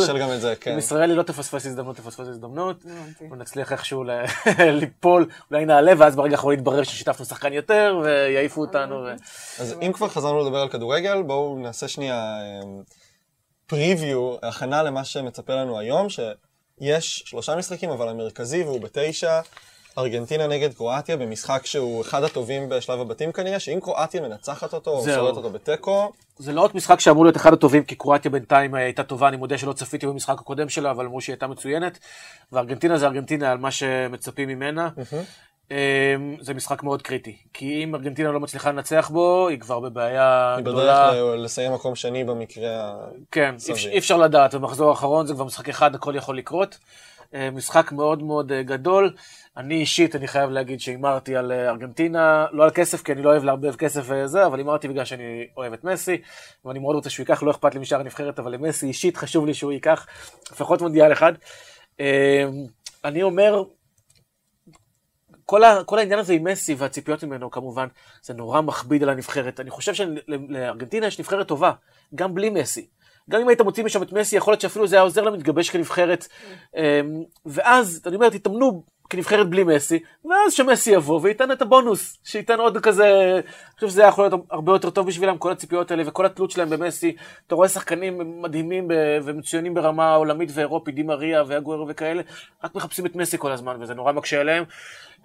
כן. 0.60 0.72
אם 0.72 0.78
ישראל 0.78 1.10
היא 1.10 1.17
לא 1.17 1.24
תפספס 1.24 1.65
הזדמנות, 1.65 1.95
תפספס 1.95 2.28
הזדמנות. 2.28 2.86
ונצליח 3.32 3.72
איכשהו 3.72 4.04
ל- 4.04 4.24
ליפול, 4.80 5.26
אולי 5.52 5.65
נעלה, 5.65 5.91
ואז 5.98 6.15
ברגע 6.15 6.32
האחרון 6.36 6.54
יתברר 6.54 6.84
ששיתפנו 6.84 7.26
שחקן 7.26 7.54
יותר, 7.54 8.02
ויעיפו 8.04 8.62
אותנו. 8.62 9.08
אז 9.60 9.76
אם 9.82 9.93
כבר 9.93 10.08
חזרנו 10.08 10.39
לדבר 10.39 10.58
על 10.58 10.69
כדורגל, 10.69 11.22
בואו 11.22 11.58
נעשה 11.60 11.88
שנייה 11.88 12.36
פריוויו, 13.69 14.36
הכנה 14.43 14.84
למה 14.84 15.03
שמצפה 15.03 15.53
לנו 15.53 15.79
היום, 15.79 16.08
שיש 16.10 17.23
שלושה 17.25 17.55
משחקים, 17.55 17.89
אבל 17.89 18.10
המרכזי, 18.10 18.63
והוא 18.63 18.82
בתשע, 18.82 19.41
ארגנטינה 19.97 20.47
נגד 20.47 20.73
קרואטיה, 20.73 21.17
במשחק 21.17 21.65
שהוא 21.65 22.01
אחד 22.01 22.23
הטובים 22.23 22.69
בשלב 22.69 22.99
הבתים 22.99 23.32
כנראה, 23.32 23.60
שאם 23.60 23.79
קרואטיה 23.79 24.21
מנצחת 24.21 24.73
אותו, 24.73 24.91
או. 24.91 25.05
מסוררת 25.05 25.38
אותו 25.38 25.49
בתיקו, 25.49 26.12
זה 26.38 26.53
לא 26.53 26.62
רק 26.62 26.75
משחק 26.75 26.99
שאמור 26.99 27.25
להיות 27.25 27.38
אחד 27.38 27.53
הטובים, 27.53 27.84
כי 27.84 27.95
קרואטיה 27.95 28.32
בינתיים 28.32 28.75
אה, 28.75 28.82
הייתה 28.82 29.03
טובה, 29.03 29.27
אני 29.27 29.38
מודה 29.38 29.58
שלא 29.58 29.73
צפיתי 29.73 30.08
במשחק 30.08 30.39
הקודם 30.39 30.69
שלה, 30.69 30.91
אבל 30.91 31.05
אמרו 31.05 31.21
שהיא 31.21 31.34
הייתה 31.34 31.47
מצוינת. 31.47 31.99
וארגנטינה 32.51 32.97
זה 32.97 33.05
ארגנטינה 33.05 33.51
על 33.51 33.58
מה 33.58 33.71
שמצפים 33.71 34.49
ממנה. 34.49 34.89
אמ, 34.97 35.19
זה 36.41 36.53
משחק 36.53 36.84
מאוד 36.84 37.01
קריטי, 37.01 37.38
כי 37.53 37.84
אם 37.84 37.95
ארגנטינה 37.95 38.32
לא 38.32 38.39
מצליחה 38.39 38.71
לנצח 38.71 39.10
בו, 39.13 39.47
היא 39.47 39.60
כבר 39.60 39.79
בבעיה 39.79 40.55
היא 40.55 40.63
גדולה. 40.65 41.12
בדרך 41.12 41.36
ל- 41.39 41.43
לסיים 41.43 41.73
מקום 41.73 41.95
שני 41.95 42.23
במקרה. 42.23 42.95
כן, 43.32 43.55
סביר. 43.58 43.75
אי 43.75 43.79
אפשר- 43.79 43.89
אי 43.89 43.97
אפשר 43.97 44.17
לדעת, 44.17 44.55
במחזור 44.55 44.89
האחרון 44.89 45.27
זה 45.27 45.34
כבר 45.34 45.43
משחק 45.43 45.69
אחד, 45.69 45.95
הכל 45.95 46.15
יכול 46.15 46.38
לקרות. 46.38 46.77
אה, 47.34 47.49
משחק 47.51 47.91
מאוד 47.91 48.23
מאוד 48.23 48.51
אה, 48.51 48.63
גדול. 48.63 49.13
אני 49.58 49.75
אישית, 49.75 50.15
אני 50.15 50.27
חייב 50.27 50.49
להגיד 50.49 50.79
שהימרתי 50.79 51.36
על 51.36 51.51
אה, 51.51 51.69
ארגנטינה, 51.69 52.45
לא 52.51 52.63
על 52.63 52.69
כסף, 52.69 53.01
כי 53.03 53.12
אני 53.12 53.21
לא 53.21 53.29
אוהב 53.29 53.43
לערבב 53.43 53.75
כסף 53.75 54.01
וזה, 54.05 54.45
אבל 54.45 54.58
הימרתי 54.58 54.88
בגלל 54.88 55.05
שאני 55.05 55.23
אוהב 55.58 55.73
את 55.73 55.84
מסי, 55.84 56.17
ואני 56.65 56.79
מאוד 56.79 56.95
רוצה 56.95 57.10
שהוא 57.10 57.23
ייקח, 57.23 57.43
לא 57.43 57.51
אכפת 57.51 57.73
לי 57.73 57.79
משאר 57.79 57.99
הנבחרת, 57.99 58.39
אבל 58.39 58.51
למסי 58.51 58.86
אישית 58.88 59.17
חשוב 59.17 59.45
לי 59.45 59.53
שהוא 59.53 59.71
ייקח 59.71 60.08
לפחות 60.51 60.82
מונדיאל 60.82 61.12
אחד. 61.13 61.34
אה, 61.99 62.45
אני 63.05 63.23
אומר, 63.23 63.63
כל, 65.50 65.64
ה, 65.64 65.84
כל 65.84 66.00
העניין 66.00 66.20
הזה 66.20 66.34
עם 66.34 66.44
מסי 66.44 66.76
והציפיות 66.76 67.24
ממנו 67.24 67.52
כמובן, 67.52 67.88
זה 68.24 68.34
נורא 68.34 68.62
מכביד 68.62 69.04
על 69.04 69.10
הנבחרת. 69.10 69.60
אני 69.60 69.70
חושב 69.70 69.94
שלארגנטינה 69.94 71.08
יש 71.08 71.20
נבחרת 71.20 71.48
טובה, 71.48 71.72
גם 72.16 72.34
בלי 72.34 72.50
מסי. 72.50 72.88
גם 73.30 73.42
אם 73.42 73.48
היית 73.48 73.62
מוציא 73.62 73.84
משם 73.84 74.04
את 74.04 74.14
מסי, 74.14 74.36
יכול 74.36 74.52
להיות 74.52 74.62
שאפילו 74.62 74.88
זה 74.88 74.96
היה 74.96 75.04
עוזר 75.04 75.22
לה 75.22 75.32
להתגבש 75.32 75.70
כנבחרת. 75.70 76.28
אמ, 76.76 76.82
ואז, 77.46 78.02
אני 78.06 78.16
אומר, 78.16 78.30
תתאמנו 78.30 78.84
כנבחרת 79.10 79.50
בלי 79.50 79.63
מסי, 79.63 80.00
ואז 80.26 80.54
שמסי 80.54 80.91
יבוא 80.91 81.19
וייתן 81.24 81.52
את 81.52 81.62
הבונוס, 81.62 82.17
שייתן 82.24 82.60
עוד 82.60 82.78
כזה, 82.78 83.34
אני 83.34 83.76
חושב 83.76 83.88
שזה 83.88 84.02
היה 84.02 84.10
יכול 84.10 84.24
להיות 84.26 84.45
הרבה 84.52 84.72
יותר 84.72 84.89
טוב 84.89 85.08
בשבילם, 85.08 85.38
כל 85.38 85.52
הציפיות 85.52 85.91
האלה 85.91 86.04
וכל 86.06 86.26
התלות 86.26 86.52
שלהם 86.52 86.69
במסי. 86.69 87.15
אתה 87.48 87.56
רואה 87.56 87.69
שחקנים 87.69 88.41
מדהימים 88.41 88.88
ומצוינים 89.24 89.74
ברמה 89.74 90.15
עולמית 90.15 90.50
ואירופית, 90.54 90.95
דימריה 90.95 91.43
והגוארו 91.48 91.88
וכאלה, 91.88 92.22
רק 92.63 92.76
מחפשים 92.76 93.06
את 93.06 93.15
מסי 93.15 93.38
כל 93.38 93.52
הזמן, 93.52 93.82
וזה 93.82 93.93
נורא 93.93 94.12
מקשה 94.12 94.41
עליהם. 94.41 94.63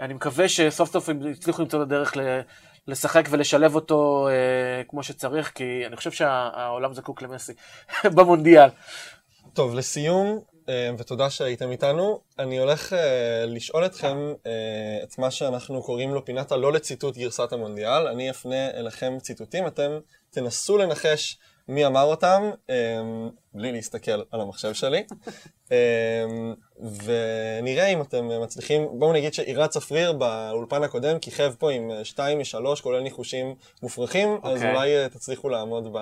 אני 0.01 0.15
מקווה 0.15 0.49
שסוף 0.49 0.91
סוף 0.91 1.09
הם 1.09 1.27
יצליחו 1.27 1.63
למצוא 1.63 1.83
את 1.83 1.87
הדרך 1.87 2.15
לשחק 2.89 3.29
ולשלב 3.31 3.75
אותו 3.75 4.29
אה, 4.29 4.83
כמו 4.89 5.03
שצריך, 5.03 5.53
כי 5.55 5.83
אני 5.87 5.97
חושב 5.97 6.11
שהעולם 6.11 6.95
זקוק 6.95 7.23
למסי 7.23 7.53
במונדיאל. 8.15 8.69
טוב, 9.53 9.75
לסיום, 9.75 10.41
ותודה 10.99 11.31
שהייתם 11.31 11.71
איתנו, 11.71 12.21
אני 12.39 12.59
הולך 12.59 12.93
אה, 12.93 13.45
לשאול 13.47 13.87
אתכם 13.87 14.33
אה, 14.47 15.01
את 15.03 15.19
מה 15.19 15.31
שאנחנו 15.31 15.83
קוראים 15.83 16.15
לו 16.15 16.25
פינת 16.25 16.53
הלא 16.53 16.73
לציטוט 16.73 17.17
גרסת 17.17 17.53
המונדיאל. 17.53 18.07
אני 18.07 18.31
אפנה 18.31 18.71
אליכם 18.71 19.19
ציטוטים, 19.21 19.67
אתם 19.67 19.99
תנסו 20.31 20.79
לנחש 20.79 21.39
מי 21.69 21.87
אמר 21.87 22.03
אותם, 22.03 22.51
אה, 22.71 23.03
בלי 23.55 23.73
להסתכל 23.73 24.23
על 24.31 24.41
המחשב 24.41 24.75
שלי. 24.75 25.05
אה, 25.73 26.25
ונראה 27.05 27.87
אם 27.87 28.03
אתם 28.03 28.43
מצליחים, 28.43 28.89
בואו 28.93 29.13
נגיד 29.13 29.35
שעירד 29.35 29.69
צפריר 29.69 30.13
באולפן 30.13 30.83
הקודם 30.83 31.19
כיכב 31.19 31.55
פה 31.59 31.71
עם 31.71 31.91
2 32.05 32.39
מ-3, 32.39 32.83
כולל 32.83 33.01
ניחושים 33.01 33.55
מופרכים, 33.83 34.39
אז 34.43 34.57
אוקיי. 34.57 34.75
אולי 34.75 34.97
אה, 34.97 35.09
תצליחו 35.09 35.49
לעמוד. 35.49 35.97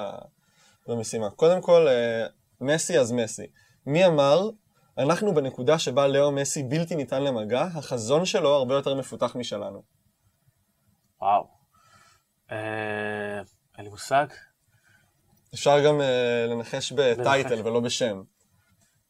במשימה. 0.87 1.31
קודם 1.31 1.61
כל, 1.61 1.88
אה, 1.88 2.27
מסי 2.61 2.98
אז 2.98 3.12
מסי. 3.12 3.46
מי 3.87 4.07
אמר, 4.07 4.51
אנחנו 4.99 5.35
בנקודה 5.35 5.79
שבה 5.79 6.09
לאו 6.09 6.33
מסי 6.33 6.62
בלתי 6.62 6.97
ניתן 6.97 7.23
למגע, 7.23 7.62
החזון 7.62 8.25
שלו 8.25 8.49
הרבה 8.49 8.75
יותר 8.75 8.95
מפותח 8.95 9.37
משלנו. 9.37 9.83
וואו. 11.21 11.47
אה, 12.53 12.57
אין 13.79 13.85
לי 13.85 13.88
מושג. 13.88 14.27
אפשר 15.55 15.85
גם 15.87 16.01
אה, 16.01 16.47
לנחש 16.49 16.92
בטייטל. 16.92 17.66
ולא 17.66 17.81
בשם. 17.81 18.23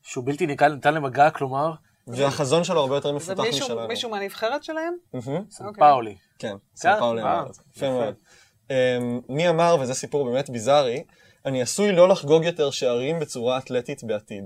שהוא 0.02 0.26
בלתי 0.26 0.46
ניתן 0.46 0.72
ניתן 0.72 0.94
למגע, 0.94 1.30
כלומר, 1.30 1.72
והחזון 2.06 2.64
שלו 2.64 2.80
הרבה 2.80 2.94
יותר 2.94 3.08
זה 3.08 3.14
מפותח 3.14 3.40
מישהו, 3.40 3.66
משלנו. 3.66 3.88
מישהו 3.88 4.11
מהנבחרת 4.11 4.64
שלהם? 4.64 4.94
סן 5.50 5.66
אוקיי. 5.66 5.80
פאולי. 5.80 6.16
כן, 6.38 6.56
סן 6.76 6.96
פאולי 6.98 7.22
אה, 7.22 7.44
זה. 7.50 7.62
יפה. 7.76 7.90
מאוד. 7.90 8.14
אמ, 8.70 9.20
מי 9.28 9.48
אמר, 9.48 9.76
וזה 9.80 9.94
סיפור 9.94 10.24
באמת 10.24 10.50
ביזארי, 10.50 11.04
אני 11.46 11.62
עשוי 11.62 11.92
לא 11.92 12.08
לחגוג 12.08 12.44
יותר 12.44 12.70
שערים 12.70 13.20
בצורה 13.20 13.58
אתלטית 13.58 14.04
בעתיד. 14.04 14.44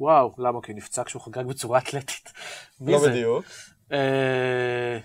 וואו, 0.00 0.34
למה? 0.38 0.62
כי 0.62 0.74
נפצע 0.74 1.04
כשהוא 1.04 1.22
חגג 1.22 1.44
בצורה 1.44 1.78
אתלטית. 1.78 2.32
מי 2.80 2.92
לא 2.92 3.00
זה? 3.00 3.10
בדיוק. 3.10 3.44
אה, 3.92 4.98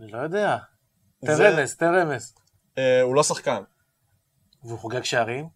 אני 0.00 0.12
לא 0.12 0.18
יודע. 0.18 0.58
תן 1.26 1.32
רמז, 1.38 1.76
תן 1.76 1.94
רמז. 1.94 2.34
אה, 2.78 3.00
הוא 3.02 3.14
לא 3.14 3.22
שחקן. 3.22 3.62
והוא 4.64 4.78
חוגג 4.78 5.02
שערים? 5.02 5.48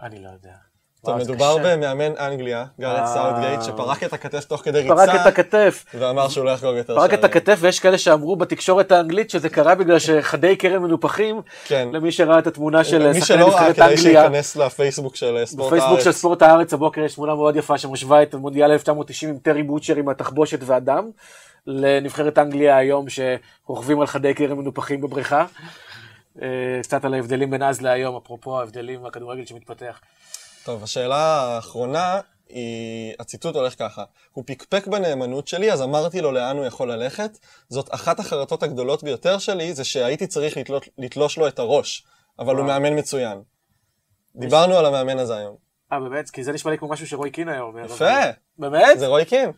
אני 0.00 0.22
לא 0.22 0.28
יודע. 0.30 0.56
טוב, 1.04 1.16
מדובר. 1.16 1.56
במאמן 1.62 2.12
אנגליה, 2.18 2.64
גארת' 2.80 3.00
אה. 3.00 3.06
סאות'גייט, 3.06 3.62
שפרק 3.62 4.04
את 4.04 4.12
הכתף 4.12 4.44
תוך 4.44 4.60
כדי 4.60 4.88
פרק 4.88 5.08
את 5.08 5.14
ריצה, 5.14 5.28
הכתף. 5.28 5.84
ואמר 5.94 6.28
שהוא 6.28 6.44
לא 6.44 6.50
יחגוג 6.50 6.76
יותר 6.76 6.94
פרק 6.94 7.14
את 7.14 7.20
שערים. 7.20 7.24
הכתף, 7.24 7.58
ויש 7.60 7.80
כאלה 7.80 7.98
שאמרו 7.98 8.36
בתקשורת 8.36 8.92
האנגלית 8.92 9.30
שזה 9.30 9.48
קרה 9.48 9.74
בגלל 9.74 9.98
שחדי 9.98 10.56
קרן 10.56 10.82
מנופחים, 10.82 11.40
כן. 11.64 11.88
למי 11.92 12.12
שראה 12.12 12.38
את 12.38 12.46
התמונה 12.46 12.84
של 12.84 13.12
מי 13.12 13.20
שחקני 13.20 13.38
שלא 13.38 13.48
ראה, 13.48 13.60
נבחרת 13.60 13.74
כדאי 13.74 13.94
אנגליה. 13.94 14.22
שייכנס 14.22 14.56
לפייסבוק 14.56 15.16
של 15.16 15.42
ספורט 15.44 15.72
בפייסבוק 15.72 16.00
של 16.00 16.06
הארץ. 16.06 16.16
ספורט 16.16 16.42
הארץ 16.42 16.72
הבוקר 16.74 17.00
יש 17.00 17.14
תמונה 17.14 17.34
מאוד 17.34 17.56
יפה 17.56 17.78
שמשווה 17.78 18.22
את 18.22 18.34
מונדיאל 18.34 18.70
1990 18.70 19.30
עם 19.30 19.38
טרי 19.38 19.62
בוטשר 19.62 19.96
עם 19.96 20.08
התחבושת 20.08 20.58
והדם, 20.62 21.10
לנבחרת 21.66 22.38
אנגליה 22.38 22.76
היום 22.76 23.06
שרוכבים 23.08 24.00
על 24.00 24.06
חדי 24.06 24.34
קרן 24.34 24.52
מנופחים 24.52 25.00
בבריכה. 25.00 25.44
אה, 26.42 26.48
קצת 26.82 27.04
על 27.04 27.14
ההבדלים 27.14 27.50
בין 27.50 27.62
אז 27.62 27.80
להיום, 27.80 28.16
אפרופו 28.16 28.60
ההבדלים 28.60 29.02
בכדורגל 29.02 29.46
שמתפתח. 29.46 30.00
טוב, 30.64 30.82
השאלה 30.82 31.16
האחרונה 31.16 32.20
היא, 32.48 33.14
הציטוט 33.20 33.56
הולך 33.56 33.78
ככה: 33.78 34.04
הוא 34.32 34.44
פקפק 34.46 34.86
בנאמנות 34.86 35.48
שלי, 35.48 35.72
אז 35.72 35.82
אמרתי 35.82 36.20
לו 36.20 36.32
לאן 36.32 36.56
הוא 36.56 36.64
יכול 36.64 36.92
ללכת. 36.92 37.38
זאת 37.68 37.94
אחת 37.94 38.20
החרטות 38.20 38.62
הגדולות 38.62 39.02
ביותר 39.02 39.38
שלי, 39.38 39.74
זה 39.74 39.84
שהייתי 39.84 40.26
צריך 40.26 40.56
לתלות, 40.56 40.88
לתלוש 40.98 41.38
לו 41.38 41.48
את 41.48 41.58
הראש, 41.58 42.06
אבל 42.38 42.56
הוא. 42.56 42.66
מאמן 42.66 42.98
מצוין. 42.98 43.42
דיברנו 44.36 44.76
על 44.76 44.86
המאמן 44.86 45.18
הזה 45.18 45.36
היום. 45.36 45.56
אה 45.92 46.00
באמת? 46.00 46.30
כי 46.30 46.44
זה 46.44 46.52
נשמע 46.52 46.70
לי 46.70 46.78
כמו 46.78 46.88
משהו 46.88 47.06
שרוי 47.06 47.30
קין 47.30 47.48
היום. 47.48 47.78
יפה, 47.84 48.20
באמת? 48.58 48.98
זה 48.98 49.06
רוי 49.06 49.24
קין, 49.24 49.52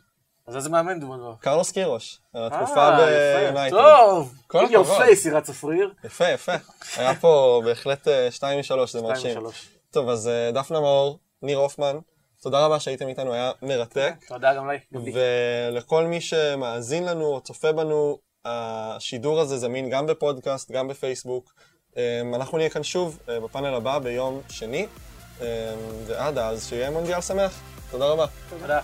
אז 0.47 0.57
איזה 0.57 0.71
מאמן 0.71 1.01
דמותו? 1.01 1.37
קרלוס 1.41 1.73
קירוש, 1.73 2.21
אה, 2.37 2.47
התקופה 2.47 2.91
ביונייטד. 2.97 3.77
טוב, 3.77 4.35
כל 4.47 4.65
הכבוד. 4.65 5.01
face, 5.01 5.29
יראת 5.29 5.43
צפריר. 5.43 5.93
יפה, 6.05 6.29
יפה. 6.29 6.53
היה 6.97 7.15
פה 7.15 7.63
בהחלט 7.65 8.09
2 8.31 8.59
מ-3, 8.59 8.87
זה 8.87 9.03
מרשים. 9.03 9.31
ושלוש. 9.31 9.76
טוב, 9.97 10.09
אז 10.09 10.29
אה, 10.29 10.51
דפנה 10.53 10.81
מאור, 10.81 11.19
ניר 11.43 11.59
הופמן, 11.59 11.99
תודה 12.43 12.67
רבה 12.67 12.81
שהייתם 12.81 13.09
איתנו, 13.09 13.33
היה 13.33 13.53
מרתק. 13.63 14.15
תודה 14.29 14.55
גם 14.55 14.71
לי. 14.71 14.79
ולכל 15.13 16.05
מי 16.05 16.21
שמאזין 16.21 17.05
לנו 17.05 17.25
או 17.25 17.41
צופה 17.41 17.73
בנו, 17.73 18.19
השידור 18.45 19.41
הזה 19.41 19.59
זמין 19.59 19.91
גם 19.91 20.07
בפודקאסט, 20.07 20.71
גם 20.71 20.89
בפייסבוק. 20.89 21.55
אמ, 21.97 22.35
אנחנו 22.35 22.59
נהיה 22.59 22.71
כאן 22.71 22.83
שוב 22.83 23.19
אה, 23.29 23.41
בפאנל 23.41 23.75
הבא 23.75 23.99
ביום 23.99 24.41
שני, 24.49 24.87
אמ, 25.41 25.47
ועד 26.07 26.39
אז 26.39 26.69
שיהיה 26.69 26.91
מונדיאל 26.91 27.21
שמח. 27.21 27.61
תודה 27.91 28.07
רבה. 28.07 28.27
תודה. 28.51 28.81